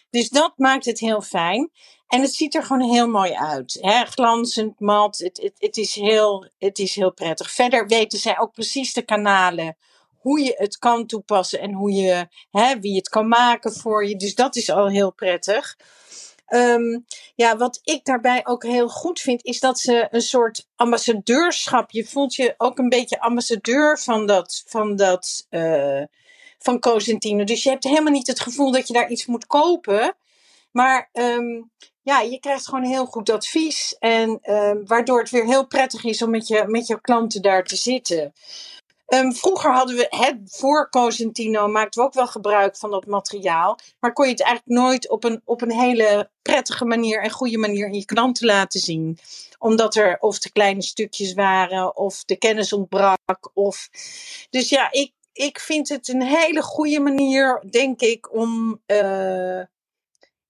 [0.09, 1.71] Dus dat maakt het heel fijn.
[2.07, 3.77] En het ziet er gewoon heel mooi uit.
[3.81, 4.05] Hè?
[4.05, 5.17] Glanzend, mat.
[5.17, 7.51] Het, het, het, is heel, het is heel prettig.
[7.51, 9.77] Verder weten zij ook precies de kanalen.
[10.17, 14.15] Hoe je het kan toepassen en hoe je, hè, wie het kan maken voor je.
[14.15, 15.77] Dus dat is al heel prettig.
[16.49, 17.05] Um,
[17.35, 21.91] ja, wat ik daarbij ook heel goed vind, is dat ze een soort ambassadeurschap.
[21.91, 26.03] Je voelt je ook een beetje ambassadeur van dat, van dat, uh,
[26.59, 27.43] van Cosentino.
[27.43, 30.15] Dus je hebt helemaal niet het gevoel dat je daar iets moet kopen.
[30.71, 33.95] Maar um, ja, je krijgt gewoon heel goed advies.
[33.99, 37.63] En um, waardoor het weer heel prettig is om met je, met je klanten daar
[37.63, 38.33] te zitten.
[39.13, 43.79] Um, vroeger hadden we, het voor Cosentino maakten we ook wel gebruik van dat materiaal.
[43.99, 47.57] Maar kon je het eigenlijk nooit op een, op een hele prettige manier en goede
[47.57, 49.19] manier in je klanten laten zien.
[49.59, 53.49] Omdat er of te kleine stukjes waren, of de kennis ontbrak.
[53.53, 53.89] Of...
[54.49, 59.61] Dus ja, ik, ik vind het een hele goede manier, denk ik, om uh,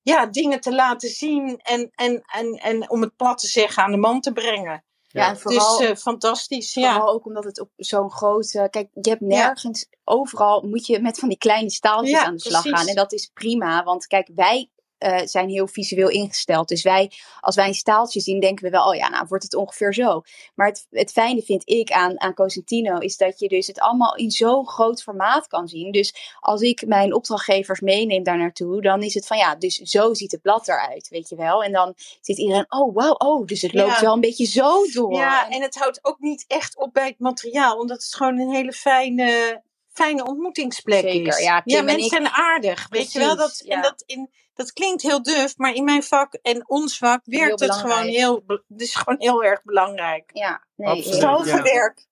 [0.01, 3.91] ja, dingen te laten zien en, en, en, en om het plat te zeggen aan
[3.91, 4.83] de man te brengen.
[5.17, 6.73] Ja, en vooral, dus uh, fantastisch.
[6.73, 6.93] Ja.
[6.93, 8.67] Vooral ook omdat het op zo'n grote.
[8.71, 9.89] Kijk, je hebt nergens.
[10.03, 12.79] Overal moet je met van die kleine staaltjes aan de slag precies.
[12.79, 12.87] gaan.
[12.87, 13.83] En dat is prima.
[13.83, 16.67] Want kijk, wij uh, zijn heel visueel ingesteld.
[16.67, 19.55] Dus wij, als wij een staaltje zien, denken we wel, oh ja, nou wordt het
[19.55, 20.21] ongeveer zo.
[20.55, 24.15] Maar het, het fijne vind ik aan, aan Cosentino is dat je dus het allemaal
[24.15, 25.91] in zo'n groot formaat kan zien.
[25.91, 30.13] Dus als ik mijn opdrachtgevers meeneem daar naartoe, dan is het van ja, dus zo
[30.13, 31.63] ziet het blad eruit, weet je wel.
[31.63, 34.01] En dan zit iedereen, oh wauw, oh, dus het loopt ja.
[34.01, 35.13] wel een beetje zo door.
[35.13, 38.53] Ja, en het houdt ook niet echt op bij het materiaal, omdat het gewoon een
[38.53, 39.61] hele fijne
[39.97, 41.43] fijne ontmoetingsplek Zeker, is.
[41.43, 42.89] Ja, ja mensen zijn aardig.
[42.89, 43.75] Precies, weet je wel, dat, ja.
[43.75, 47.59] en dat, in, dat klinkt heel duf, maar in mijn vak en ons vak werkt
[47.59, 50.29] het gewoon heel, het is gewoon heel erg belangrijk.
[50.33, 51.61] Ja, nee, Absoluut, ja.
[51.61, 52.05] werk.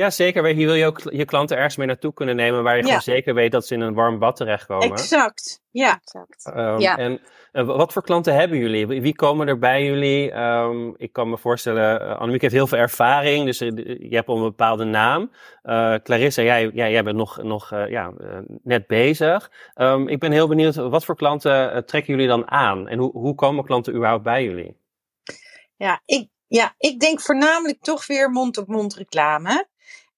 [0.00, 0.46] Ja, zeker.
[0.46, 2.86] Hier wil je ook je klanten ergens mee naartoe kunnen nemen waar je ja.
[2.86, 4.90] gewoon zeker weet dat ze in een warm bad terechtkomen.
[4.90, 6.00] Exact, ja.
[6.02, 6.52] Exact.
[6.56, 6.96] Um, ja.
[6.96, 7.20] En
[7.52, 8.86] uh, wat voor klanten hebben jullie?
[8.86, 10.32] Wie komen er bij jullie?
[10.32, 13.70] Um, ik kan me voorstellen, uh, Annemiek heeft heel veel ervaring, dus uh,
[14.10, 15.30] je hebt al een bepaalde naam.
[16.02, 18.12] Clarissa, jij, jij, jij bent nog, nog ja,
[18.62, 19.50] net bezig.
[19.74, 22.88] Um, ik ben heel benieuwd, wat voor klanten trekken jullie dan aan?
[22.88, 24.76] En hoe, hoe komen klanten überhaupt bij jullie?
[25.76, 29.68] Ja, ik, ja, ik denk voornamelijk toch weer mond-op-mond reclame.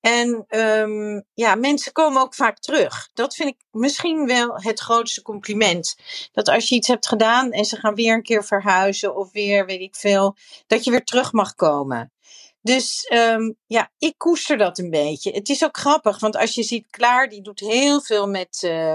[0.03, 3.11] En um, ja, mensen komen ook vaak terug.
[3.15, 5.97] Dat vind ik misschien wel het grootste compliment.
[6.33, 9.67] Dat als je iets hebt gedaan en ze gaan weer een keer verhuizen of weer,
[9.67, 10.37] weet ik veel,
[10.67, 12.13] dat je weer terug mag komen.
[12.61, 15.31] Dus um, ja, ik koester dat een beetje.
[15.31, 18.95] Het is ook grappig, want als je ziet, Klaar, die doet heel veel met, uh,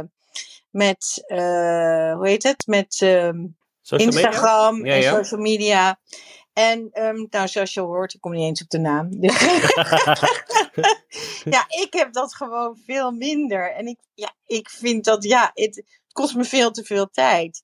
[0.70, 2.68] met uh, hoe heet het?
[2.68, 3.30] Met uh,
[3.82, 4.96] Instagram media?
[4.96, 5.16] en ja.
[5.16, 6.00] social media.
[6.58, 9.10] En ehm, nou, zoals je hoort, ik kom niet eens op de naam.
[11.44, 13.74] Ja, ik heb dat gewoon veel minder.
[13.74, 17.64] En ik, ja, ik vind dat, ja, het kost me veel te veel tijd.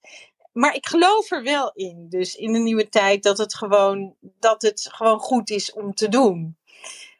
[0.52, 4.62] Maar ik geloof er wel in, dus in de nieuwe tijd, dat het gewoon, dat
[4.62, 6.58] het gewoon goed is om te doen.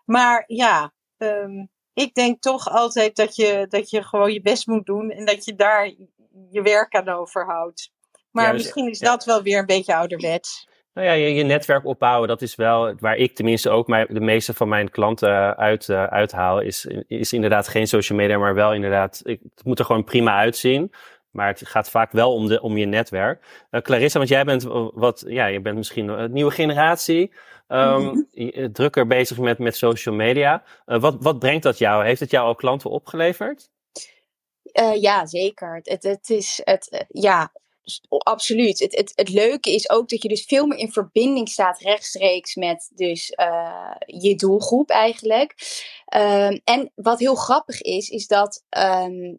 [0.06, 4.86] Maar ja, ehm, ik denk toch altijd dat je, dat je gewoon je best moet
[4.86, 5.94] doen en dat je daar
[6.52, 7.92] je werk aan overhoudt.
[8.32, 9.10] Maar Ja, dus- misschien is ja.
[9.10, 10.72] dat wel weer een beetje ouderwets.
[10.94, 14.20] Nou ja, je, je netwerk opbouwen, dat is wel waar ik tenminste ook mijn, de
[14.20, 16.60] meeste van mijn klanten uit, eh, uithaal.
[16.60, 20.36] Is, is inderdaad geen social media, maar wel inderdaad, ik, het moet er gewoon prima
[20.38, 20.92] uitzien.
[21.32, 23.66] Maar het gaat vaak wel om, de, om je netwerk.
[23.70, 27.34] Eh, Clarissa, want jij bent wat, ja, je bent misschien een nieuwe generatie.
[27.68, 30.64] ehm, je- drukker bezig met, met social media.
[30.86, 32.06] Eh, wat, wat brengt dat jou?
[32.06, 33.70] Heeft het jou al klanten opgeleverd?
[34.64, 35.80] Eh, ja, zeker.
[35.84, 37.52] Het, het, is het, eh, ja,
[38.08, 38.80] absoluut.
[38.80, 42.56] Het, het, het leuke is ook dat je dus veel meer in verbinding staat rechtstreeks
[42.56, 45.56] met dus eh, je doelgroep eigenlijk.
[46.06, 49.36] Ehm, en wat heel grappig is, is dat, ehm,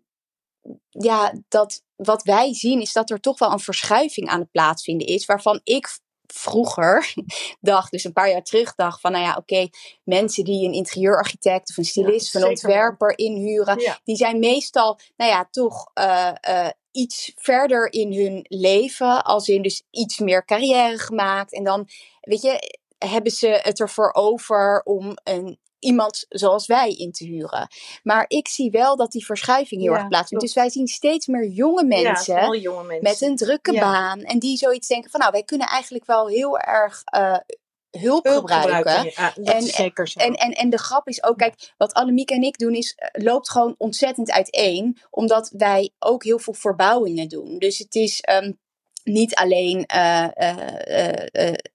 [0.89, 5.07] ja, dat wat wij zien is dat er toch wel een verschuiving aan het plaatsvinden
[5.07, 7.15] is, waarvan ik vroeger
[7.61, 9.69] dacht, dus een paar jaar terug dacht van, nou ja, oké,
[10.05, 13.99] mensen die een interieurarchitect of een stylist of een ontwerper inhuren, Ja.
[14.05, 19.25] die zijn meestal, nou ja, toch eh, eh, iets verder in hun leven.
[19.25, 21.53] Als in dus iets meer carrière gemaakt.
[21.53, 21.89] En dan,
[22.21, 27.69] weet je, hebben ze het ervoor over om een, iemand zoals wij in te huren.
[28.03, 30.45] Maar ik zie wel dat die verschuiving heel Ja, erg plaatsvindt.
[30.45, 32.35] Dus wij zien steeds meer jonge mensen.
[32.35, 33.03] vooral jonge mensen.
[33.03, 33.81] met een drukke Ja.
[33.81, 34.21] baan.
[34.21, 37.37] En die zoiets denken van, nou, wij kunnen eigenlijk wel heel erg eh,
[37.91, 39.13] hulp, Hulp gebruiken.
[39.17, 40.19] Ja, dat En- zeker zo.
[40.21, 43.25] En, en, en de grap is ook, kijk, wat Annemiek en ik doen is, eh,
[43.25, 44.99] loopt gewoon ontzettend uiteen.
[45.11, 47.59] Omdat wij ook heel veel verbouwingen doen.
[47.59, 48.53] Dus het is ehm,
[49.05, 50.27] niet alleen eh,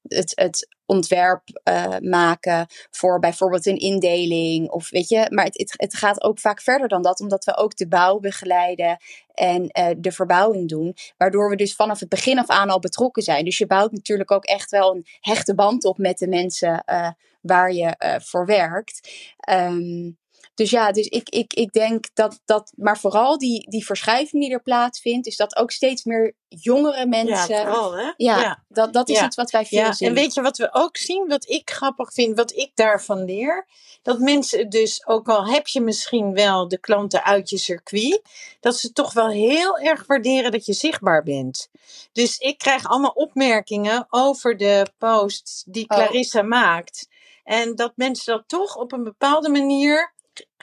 [0.02, 4.70] het, het ontwerp eh, maken voor bijvoorbeeld een indeling.
[4.70, 7.20] Of weet je, maar het, het, gaat ook vaak verder dan dat.
[7.20, 8.98] Omdat we ook de bouw begeleiden
[9.34, 10.96] en eh, de verbouwing doen.
[11.18, 13.46] Waardoor we dus vanaf het begin af aan al betrokken zijn.
[13.46, 17.12] Dus je bouwt natuurlijk ook echt wel een hechte band op met de mensen eh,
[17.42, 19.10] waar je voor werkt.
[19.38, 20.12] Ehm,
[20.60, 24.52] dus ja, dus ik, ik, ik denk dat, dat, maar vooral die, die verschuiving die
[24.52, 27.56] er plaatsvindt, is dat ook steeds meer jongere ja, mensen.
[27.56, 28.54] Ja, vooral hè.
[28.68, 29.26] dat, dat is Ja.
[29.26, 30.08] iets wat wij veel Ja, zien.
[30.08, 33.68] en weet je wat we ook zien, wat ik grappig vind, wat ik daarvan leer?
[34.02, 38.22] Dat mensen dus, ook al heb je misschien wel de klanten uit je circuit,
[38.60, 41.70] dat ze toch wel heel erg waarderen dat je zichtbaar bent.
[42.12, 45.98] Dus ik krijg allemaal opmerkingen over de posts die Oh.
[45.98, 47.08] Clarissa maakt.
[47.44, 50.14] En dat mensen dat toch op een bepaalde manier,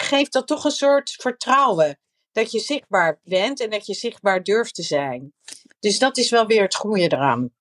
[0.00, 1.98] geeft dat toch een soort vertrouwen.
[2.32, 5.32] Dat je zichtbaar bent en dat je zichtbaar durft te zijn.
[5.80, 7.54] Dus dat is wel weer het goede eraan.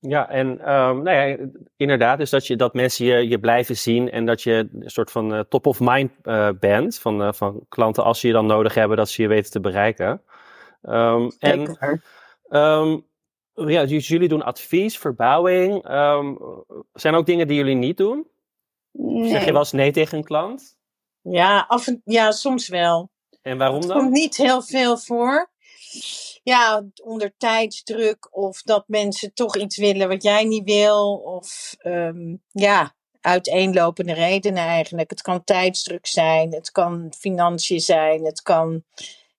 [0.00, 1.36] Ja, en ehm, nou ja,
[1.76, 5.10] inderdaad, dus dat, je, dat mensen je, je blijven zien en dat je een soort
[5.10, 8.46] van eh, top of mind eh, bent van, eh, van klanten als ze je dan
[8.46, 10.22] nodig hebben, dat ze je weten te bereiken.
[10.82, 12.02] Ehm, en Zeker.
[12.48, 12.98] ehm,
[13.54, 15.84] ja, dus jullie doen advies, verbouwing.
[15.84, 16.34] Ehm,
[16.92, 18.26] zijn er ook dingen die jullie niet doen?
[19.22, 20.78] Zeg je wel eens nee tegen een klant?
[21.22, 23.10] Ja, af en, ja, soms wel.
[23.42, 24.12] En waarom Het komt dan?
[24.12, 25.50] niet heel veel voor.
[26.42, 31.14] Ja, onder tijdsdruk of dat mensen toch iets willen wat jij niet wil.
[31.14, 35.10] Of ehm, ja, uiteenlopende redenen eigenlijk.
[35.10, 38.84] Het kan tijdsdruk zijn, het kan financiën zijn, het kan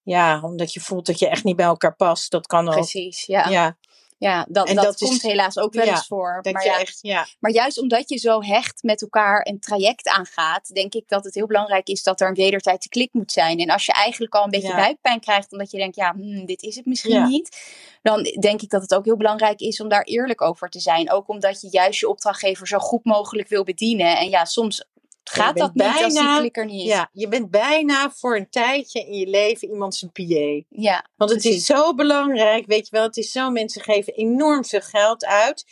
[0.03, 2.31] ja, omdat je voelt dat je echt niet bij elkaar past.
[2.31, 2.73] Dat kan ook.
[2.73, 3.49] Precies, ja.
[3.49, 3.77] ja.
[4.21, 6.39] Ja, dat, dat, is- komt helaas ook wel ja, eens voor.
[6.41, 7.27] dat Maar je ja, echt, ja.
[7.39, 11.33] Maar juist omdat je zo hecht met elkaar een traject aangaat, denk ik dat het
[11.33, 13.59] heel belangrijk is dat er een wedertijdse klik moet zijn.
[13.59, 16.61] En als je eigenlijk al een beetje buikpijn krijgt, omdat je denkt, ja, hmm, dit
[16.61, 17.57] is het misschien niet,
[18.01, 21.11] dan denk ik dat het ook heel belangrijk is om daar eerlijk over te zijn.
[21.11, 24.17] Ook omdat je juist je opdrachtgever zo goed mogelijk wil bedienen.
[24.17, 24.85] En ja, soms
[25.23, 26.87] gaat dat bent niet als die bijna- er niet is.
[26.87, 30.65] ja, je bent bijna voor een tijdje in je leven iemand zijn PA.
[30.69, 31.05] ja.
[31.15, 33.03] Want het is zo belangrijk, weet je wel.
[33.03, 35.65] Het is zo, mensen geven enorm veel geld uit.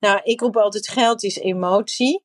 [0.00, 2.22] Nou, ik roep altijd, geld is emotie.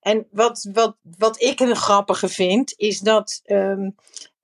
[0.00, 3.90] En wat, wat, wat ik een grappige vind, is dat ehm,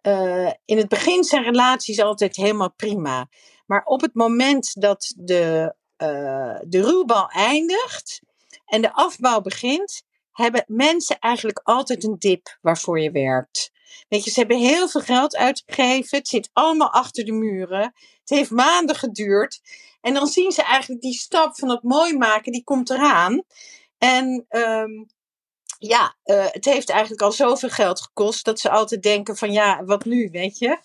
[0.00, 3.28] eh, in het begin zijn relaties altijd helemaal prima.
[3.66, 8.20] Maar op het moment dat de, eh, de ruwbal eindigt
[8.66, 10.02] en de afbouw begint,
[10.34, 13.72] hebben mensen eigenlijk altijd een dip waarvoor je werkt.
[14.08, 16.18] Weet je, ze hebben heel veel geld uitgegeven.
[16.18, 17.82] Het zit allemaal achter de muren.
[18.20, 19.60] Het heeft maanden geduurd.
[20.00, 23.42] En dan zien ze eigenlijk die stap van het mooi maken, die komt eraan.
[23.98, 24.90] En ehm,
[25.78, 29.84] ja, eh, het heeft eigenlijk al zoveel geld gekost dat ze altijd denken van ja,
[29.84, 30.78] wat nu, weet je?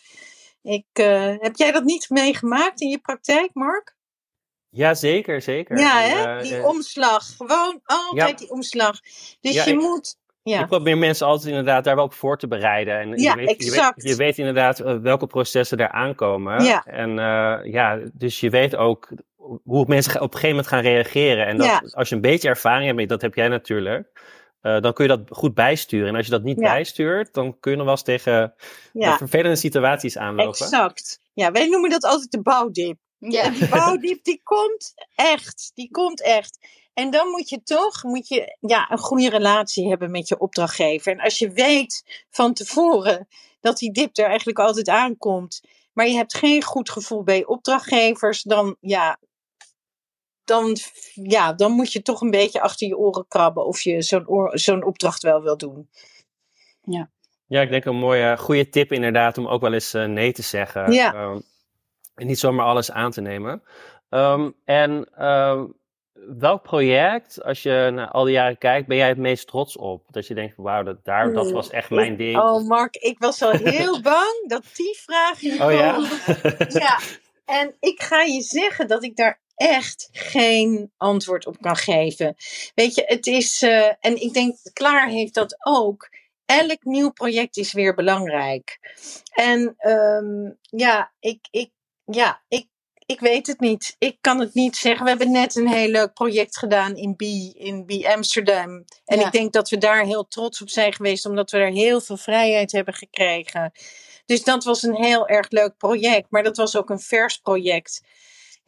[0.62, 3.98] Ik, eh, heb jij dat niet meegemaakt in je praktijk, Mark?
[4.70, 5.78] Ja, zeker, zeker.
[5.80, 6.38] Ja, hè?
[6.38, 7.36] eh, die omslag.
[7.38, 8.36] Gewoon altijd Ja.
[8.38, 9.00] die omslag.
[9.42, 10.18] Dus Ja, je ik- moet.
[10.44, 10.60] Ja.
[10.60, 13.00] Ik probeer mensen altijd inderdaad daar wel op voor te bereiden.
[13.00, 14.02] En Ja, je, weet, je, exact.
[14.04, 16.64] weet, je weet inderdaad eh, welke processen er aankomen.
[16.64, 16.84] Ja.
[16.86, 19.10] En eh, ja, dus je weet ook
[19.64, 21.46] hoe mensen op een gegeven moment gaan reageren.
[21.48, 24.08] En dat, als je een beetje ervaring hebt, dat heb jij natuurlijk,
[24.62, 26.08] dan kun je dat goed bijsturen.
[26.08, 28.54] En als je dat niet bijstuurt, dan kun je nog wel eens tegen
[29.18, 30.62] vervelende situaties aanlopen.
[30.66, 31.20] exact.
[31.34, 32.98] Ja, wij noemen dat altijd de bouwdip.
[33.20, 33.44] Ja.
[33.44, 35.72] En die die komt echt.
[35.76, 36.60] Die komt echt.
[36.94, 41.12] En dan moet je toch moet je, ja, een goede relatie hebben met je opdrachtgever.
[41.12, 43.28] En als je weet van tevoren
[43.62, 45.62] dat die dip er eigenlijk altijd aankomt,
[45.94, 49.20] maar je hebt geen goed gevoel bij je opdrachtgevers, dan, ja,
[50.44, 50.78] dan,
[51.14, 54.60] ja, dan moet je toch een beetje achter je oren krabben of je zo'n oor-
[54.60, 55.90] zo'n opdracht wel wil doen.
[57.48, 60.42] Ja, ik denk een mooie, goede tip inderdaad om ook wel eens eh, nee te
[60.42, 60.92] zeggen.
[60.92, 61.14] Ja.
[61.14, 61.40] Ehm,
[62.20, 63.64] en niet zomaar alles aan te nemen.
[64.10, 65.66] Ehm, en ehm,
[66.38, 70.04] welk project, als je naar al die jaren kijkt, ben jij het meest trots op?
[70.10, 72.38] Dat je denkt, wauw, dat, daar, dat was echt mijn ding.
[72.38, 76.08] Oh, Mark, ik was al heel bang dat die vraag hier Oh ja?
[76.68, 77.00] Ja,
[77.46, 82.36] en ik ga je zeggen dat ik daar echt geen antwoord op kan geven.
[82.76, 86.10] Weet je, het is, eh, en ik denk, Klaar heeft dat ook.
[86.46, 88.80] Elk nieuw project is weer belangrijk.
[89.34, 91.72] En ehm, ja, ik, ik,
[92.12, 92.68] ja ik,
[93.06, 93.96] ik weet het niet.
[94.00, 95.04] Ik kan het niet zeggen.
[95.04, 97.22] We hebben net een heel leuk project gedaan in B,
[97.56, 98.86] in B Amsterdam.
[99.06, 99.26] En Ja.
[99.26, 102.18] ik denk dat we daar heel trots op zijn geweest, omdat we daar heel veel
[102.18, 103.72] vrijheid hebben gekregen.
[104.26, 106.28] Dus dat was een heel erg leuk project.
[106.30, 108.02] Maar dat was ook een vers project.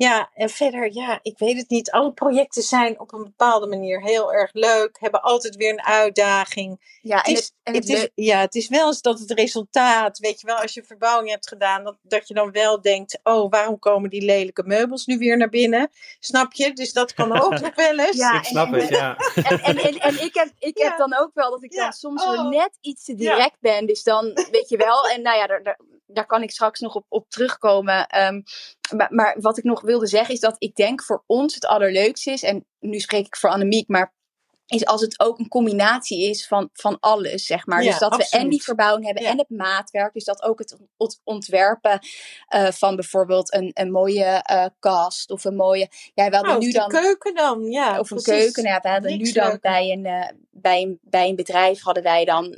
[0.01, 1.91] Ja, en verder, ja, ik weet het niet.
[1.91, 4.97] Alle projecten zijn op een bepaalde manier heel erg leuk.
[4.99, 6.97] Hebben altijd weer een uitdaging.
[7.01, 9.19] Ja, Het en is, het, en het het is, ja, het is wel eens dat
[9.19, 12.81] het resultaat, weet je wel, als je verbouwing hebt gedaan, dat, dat je dan wel
[12.81, 15.89] denkt, oh, waarom komen die lelijke meubels nu weer naar binnen?
[16.19, 16.73] Snap je?
[16.73, 18.17] Dus dat kan ook nog wel eens.
[18.17, 19.15] Ja, ik snap en- het, ja.
[19.35, 20.87] En, en, en, en ik, heb, ik Ja.
[20.87, 21.83] heb dan ook wel dat ik Ja.
[21.83, 22.31] dan soms Oh.
[22.31, 23.35] weer net iets te Ja.
[23.35, 23.85] direct ben.
[23.85, 25.79] Dus dan, weet je wel, en nou ja, daar, daar,
[26.13, 28.07] daar kan ik straks nog op, op terugkomen.
[28.07, 28.41] Ehm,
[28.95, 32.31] maar, maar wat ik nog wilde zeggen is dat ik denk voor ons het allerleukste
[32.31, 34.13] is, en nu spreek ik voor Annemiek, maar
[34.71, 37.83] is als het ook een combinatie is van, van alles, zeg maar.
[37.83, 39.29] Ja, dus dat we en die verbouwing hebben Ja.
[39.29, 40.13] en het maatwerk.
[40.13, 41.99] Dus dat ook het ont- ontwerpen
[42.47, 45.89] eh, van bijvoorbeeld een, een mooie eh, kast of een mooie...
[46.13, 46.89] Ja, we hadden of nu de dan...
[46.89, 47.99] keuken dan, ja.
[47.99, 48.63] Of een keuken.
[48.63, 49.59] Ja, we hadden nu dan leuker.
[49.59, 52.57] bij een, eh, bij, een, bij een bedrijf hadden wij dan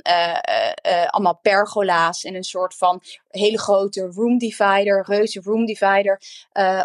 [1.10, 6.20] allemaal pergola's en een soort van hele grote room divider, reuze room divider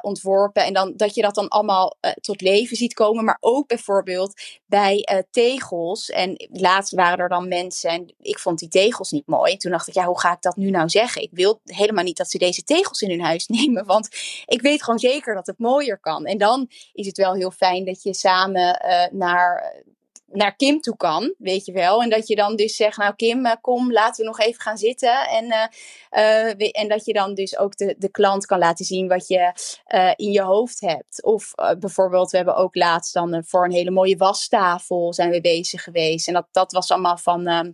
[0.02, 0.66] ontworpen.
[0.66, 3.24] En dan dat je dat dan allemaal tot leven ziet komen.
[3.26, 6.10] Maar ook bijvoorbeeld bij tegels.
[6.10, 9.52] En laatst waren er dan mensen en ik vond die tegels niet mooi.
[9.52, 11.22] En toen dacht ik, ja, hoe ga ik dat nu nou zeggen?
[11.22, 13.86] Ik wil helemaal niet dat ze deze tegels in hun huis nemen.
[13.86, 14.10] Want
[14.46, 16.26] ik weet gewoon zeker dat het mooier kan.
[16.26, 19.76] En dan is het wel heel fijn dat je samen eh, naar,
[20.32, 22.02] naar Kim toe kan, weet je wel.
[22.02, 24.78] En dat je dan dus zegt, nou Kim, eh, kom, laten we nog even gaan
[24.78, 25.28] zitten.
[25.28, 28.86] En, eh, eh, we- en dat je dan dus ook de, de klant kan laten
[28.86, 29.52] zien wat je
[29.86, 31.24] eh, in je hoofd hebt.
[31.24, 35.84] Of bijvoorbeeld, we hebben ook laatst dan voor een hele mooie wastafel zijn we bezig
[35.84, 36.28] geweest.
[36.28, 37.48] En dat, dat was allemaal van...
[37.48, 37.72] ehm,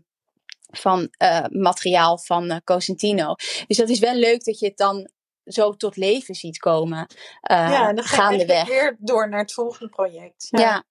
[0.70, 3.36] van eh, materiaal van Cosentino.
[3.68, 5.10] Dus dat is wel leuk dat je het dan
[5.46, 7.08] zo tot leven ziet komen.
[7.42, 10.48] eh ja, en dan ga je weer door naar het volgende project.
[10.50, 10.60] Ja.
[10.60, 10.84] Ja.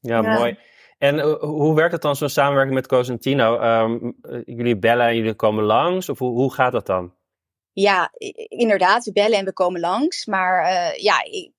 [0.00, 0.38] Ja, Ja.
[0.38, 0.58] mooi.
[1.00, 3.58] En eh, hoe werkt het dan, zo'n samenwerking met Cosentino?
[3.58, 6.08] Ehm, eh, jullie bellen en jullie komen langs?
[6.08, 7.14] Of hoe, gaat dat dan?
[7.72, 8.10] Ja,
[8.48, 10.26] inderdaad, we bellen en we komen langs.
[10.26, 11.16] Maar eh, ja,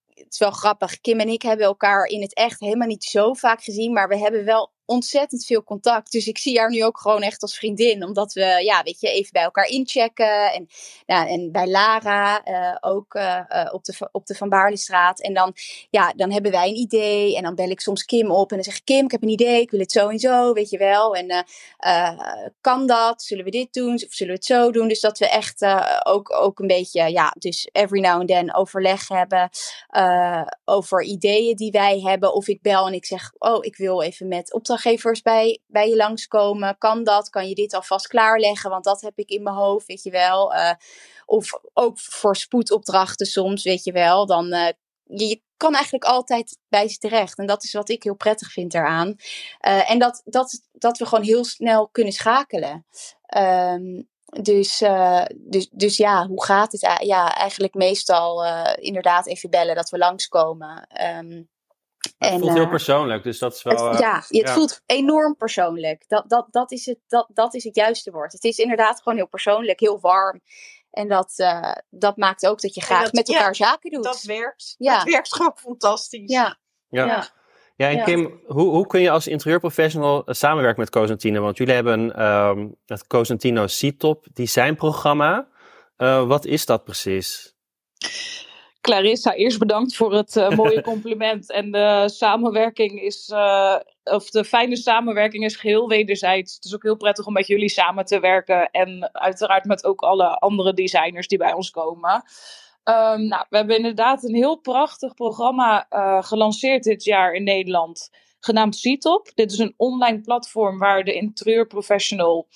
[0.08, 1.02] het is wel grappig.
[1.02, 3.94] Kim en ik hebben elkaar in het echt helemaal niet zo vaak gezien.
[3.94, 6.12] Maar we hebben wel ontzettend veel contact.
[6.12, 8.04] Dus ik zie haar nu ook gewoon echt als vriendin.
[8.04, 10.54] Omdat we, ja, weet je, even bij elkaar inchecken.
[10.54, 10.68] En,
[11.06, 15.22] ja, en bij Lara eh, ook eh, eh, op, de, op de Van Baarlestraat.
[15.22, 15.54] En dan,
[15.89, 17.36] ja, dan hebben wij een idee.
[17.36, 18.50] En dan bel ik soms Kim op.
[18.50, 19.62] En dan zeg ik, Kim, ik heb een idee.
[19.62, 21.16] Ik wil het zo en zo, weet je wel.
[21.16, 21.46] En
[22.62, 23.24] kan dat?
[23.24, 23.94] Zullen we dit doen?
[23.94, 24.88] Of zullen we het zo doen?
[24.88, 25.66] Dus dat we echt
[26.04, 29.50] ook, ook een beetje, ja, dus every now and then overleg hebben.
[30.66, 32.34] over ideeën die wij hebben.
[32.34, 35.96] Of ik bel en ik zeg, oh, ik wil even met opdrachtgevers bij, bij je
[35.96, 36.78] langskomen.
[36.78, 37.30] Kan dat?
[37.30, 38.70] Kan je dit alvast klaarleggen?
[38.70, 40.54] Want dat heb ik in mijn hoofd, weet je wel.
[40.54, 40.74] Eh,
[41.26, 44.26] of ook voor spoedopdrachten soms, weet je wel.
[44.26, 44.74] Dan, eh,
[45.04, 47.38] je, kan eigenlijk altijd bij ze terecht.
[47.38, 49.16] En dat is wat ik heel prettig vind eraan.
[49.60, 52.86] Eh, en dat, dat, dat we gewoon heel snel kunnen schakelen.
[53.26, 54.84] Ehm, dus,
[55.38, 57.00] dus, dus ja, hoe gaat het?
[57.04, 60.88] Ja, eigenlijk meestal inderdaad even bellen dat we langskomen.
[60.88, 61.42] Ehm
[62.02, 63.86] Het en, voelt heel eh, persoonlijk, dus dat is wel...
[63.86, 64.54] het, eh, ja, het ja.
[64.54, 66.04] voelt enorm persoonlijk.
[66.08, 68.32] Dat, dat, dat, is het, dat, dat is het juiste woord.
[68.32, 70.41] Het is inderdaad gewoon heel persoonlijk, heel warm.
[70.91, 74.04] En dat, uh, dat maakt ook dat je graag dat, met elkaar ja, zaken doet.
[74.04, 74.76] Dat werkt.
[74.78, 74.97] Ja.
[74.97, 76.32] Dat werkt gewoon fantastisch.
[76.32, 76.58] Ja.
[76.89, 77.06] Ja.
[77.06, 77.30] Ja.
[77.76, 78.04] Ja, en Ja.
[78.04, 81.41] Kim, hoe, hoe kun je als interieurprofessional eh, samenwerken met Cosentino?
[81.41, 85.47] Want jullie hebben ehm, het Cosentino C-Top designprogramma.
[85.97, 87.56] Eh wat is dat precies?
[88.82, 91.52] Clarissa, eerst bedankt voor het eh, mooie compliment.
[91.52, 96.56] En de samenwerking is, eh, of de fijne samenwerking is geheel wederzijds.
[96.56, 98.72] Het is ook heel prettig om met jullie samen te werken.
[98.72, 102.24] En uiteraard met ook alle andere designers die bij ons komen.
[102.84, 108.10] Ehm, nou, we hebben inderdaad een heel prachtig programma eh, gelanceerd dit jaar in Nederland.
[108.40, 109.32] Genaamd C-Top.
[109.36, 112.48] Dit is een online platform waar de interieurprofessional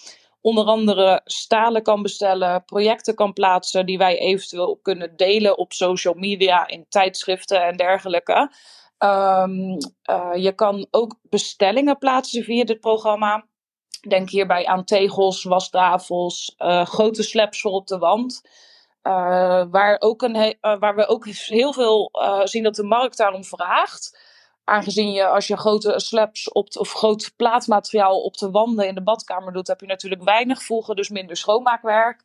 [0.46, 6.14] onder andere stalen kan bestellen, projecten kan plaatsen die wij eventueel kunnen delen op social
[6.14, 8.52] media, in tijdschriften en dergelijke.
[8.98, 13.46] Ehm, eh, je kan ook bestellingen plaatsen via dit programma.
[14.08, 18.42] Denk hierbij aan tegels, wastafels, eh, grote voor op de wand.
[19.02, 22.10] Eh, waar, ook een waar we ook heel veel
[22.44, 24.25] zien dat de markt daarom vraagt.
[24.66, 29.04] Aangezien je als je grote slabs op of groot plaatmateriaal op de wanden in de
[29.04, 32.24] badkamer doet, heb je natuurlijk weinig voegen, dus minder schoonmaakwerk.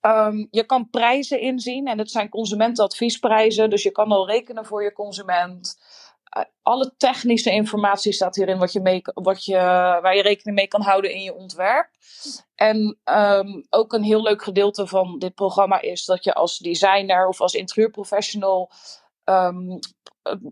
[0.00, 4.82] Ehm, je kan prijzen inzien en het zijn consumentenadviesprijzen, dus je kan al rekenen voor
[4.82, 5.78] je consument.
[6.24, 9.56] Eh, alle technische informatie staat hierin wat je mee, wat je,
[10.02, 11.90] waar je rekening mee kan houden in je ontwerp.
[12.54, 17.28] En ehm, ook een heel leuk gedeelte van dit programma is dat je als designer
[17.28, 18.70] of als interieurprofessional
[19.24, 19.78] ehm,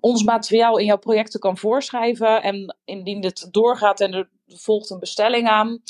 [0.00, 2.42] ons materiaal in jouw projecten kan voorschrijven.
[2.42, 5.82] En indien dit doorgaat en er volgt een bestelling aan.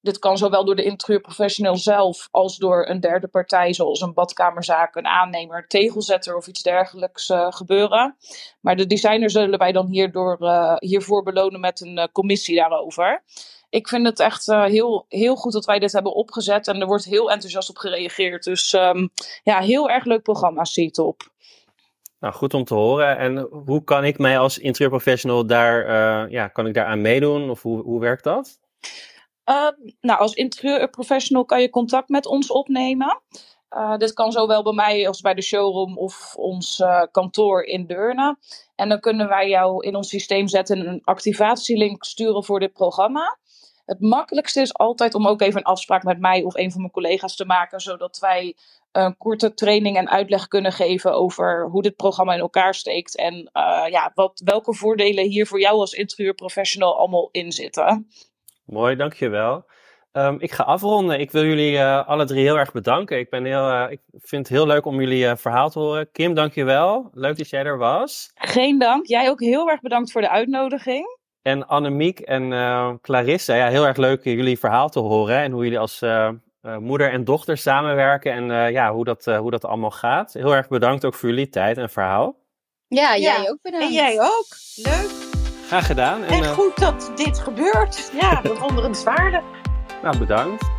[0.00, 4.96] Dit kan zowel door de interieurprofessional zelf als door een derde partij, zoals een badkamerzaak,
[4.96, 8.16] een aannemer, tegelzetter of iets dergelijks eh, gebeuren.
[8.60, 13.22] Maar de designer zullen wij dan hierdoor, eh, hiervoor belonen met een eh, commissie daarover.
[13.74, 16.86] Ik vind het echt eh, heel, heel goed dat wij dit hebben opgezet en er
[16.86, 18.44] wordt heel enthousiast op gereageerd.
[18.44, 19.06] Dus ehm,
[19.42, 21.22] ja, heel erg leuk programma, C-Top.
[22.24, 23.18] Nou, goed om te horen.
[23.18, 27.50] En hoe kan ik mij als interieurprofessional daar, eh, ja, kan ik daar aan meedoen?
[27.50, 28.58] Of hoe, hoe werkt dat?
[29.50, 29.68] Uh,
[30.00, 33.20] nou, als interieurprofessional kan je contact met ons opnemen.
[33.70, 37.86] Uh, dit kan zowel bij mij als bij de showroom of ons uh, kantoor in
[37.86, 38.36] Deurne.
[38.74, 42.72] En dan kunnen wij jou in ons systeem zetten en een activatielink sturen voor dit
[42.72, 43.38] programma.
[43.84, 46.92] Het makkelijkste is altijd om ook even een afspraak met mij of een van mijn
[46.92, 48.56] collega's te maken, zodat wij
[48.96, 53.34] een korte training en uitleg kunnen geven over hoe dit programma in elkaar steekt en
[53.34, 58.08] uh, ja, wat, welke voordelen hier voor jou als interieurprofessional allemaal in zitten.
[58.64, 59.64] Mooi, dankjewel.
[60.12, 61.20] Um, ik ga afronden.
[61.20, 63.18] Ik wil jullie uh, alle drie heel erg bedanken.
[63.18, 66.10] Ik, ben heel, uh, ik vind het heel leuk om jullie uh, verhaal te horen.
[66.12, 67.10] Kim, dankjewel.
[67.12, 68.30] Leuk dat jij er was.
[68.34, 69.06] Geen dank.
[69.06, 71.18] Jij ook heel erg bedankt voor de uitnodiging.
[71.42, 72.50] En Annemiek en
[73.00, 75.36] Clarissa, ja, heel erg leuk jullie verhaal te horen.
[75.36, 76.02] En hoe jullie als
[76.78, 80.32] moeder en dochter samenwerken en ja, hoe, dat, hoe dat allemaal gaat.
[80.32, 82.36] Heel erg bedankt ook voor jullie tijd en verhaal.
[82.88, 83.50] Ja, jij ja.
[83.50, 83.86] ook bedankt.
[83.86, 84.46] En jij ook.
[84.74, 85.10] Leuk.
[85.66, 86.24] Graag gedaan.
[86.24, 88.12] En, en goed dat dit gebeurt.
[88.20, 89.42] Ja, we vonden het waardig.
[90.02, 90.70] Nou, bedankt.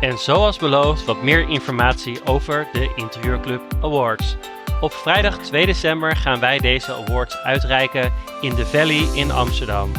[0.00, 4.36] En zoals beloofd wat meer informatie over de Interieurclub Awards.
[4.80, 9.92] Op vrijdag 2 december gaan wij deze awards uitreiken in de Valley in Amsterdam.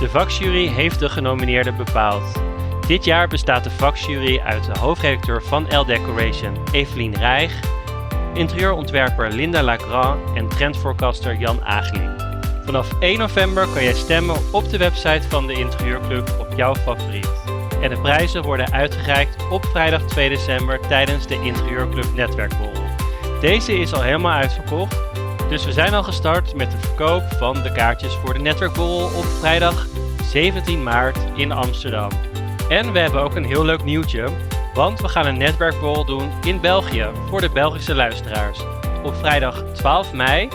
[0.00, 2.53] De vakjury heeft de genomineerden bepaald.
[2.86, 7.60] Dit jaar bestaat de vakjury uit de hoofdredacteur van L Decoration, Evelien Rijg,
[8.34, 12.10] interieurontwerper Linda Lagrand en trendvoorkaster Jan Ageling.
[12.64, 17.30] Vanaf 1 november kan jij stemmen op de website van de Interieurclub op jouw favoriet.
[17.80, 22.84] En de prijzen worden uitgereikt op vrijdag 2 december tijdens de Interieurclub Netwerkborrel.
[23.40, 24.96] Deze is al helemaal uitverkocht,
[25.48, 29.24] dus we zijn al gestart met de verkoop van de kaartjes voor de Netwerkborrel op
[29.24, 29.86] vrijdag
[30.22, 32.08] 17 maart in Amsterdam.
[32.74, 34.28] En we hebben ook een heel leuk nieuwtje,
[34.72, 38.60] want we gaan een netwerkborrel doen in België voor de Belgische luisteraars.
[39.04, 40.48] Op vrijdag 12 mei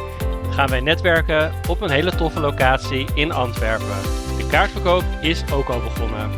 [0.50, 4.02] gaan wij netwerken op een hele toffe locatie in Antwerpen.
[4.38, 6.32] De kaartverkoop is ook al begonnen.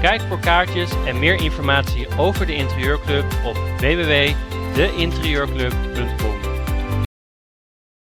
[0.00, 6.51] Kijk voor kaartjes en meer informatie over de Interieurclub op www.deinterieurclub.com.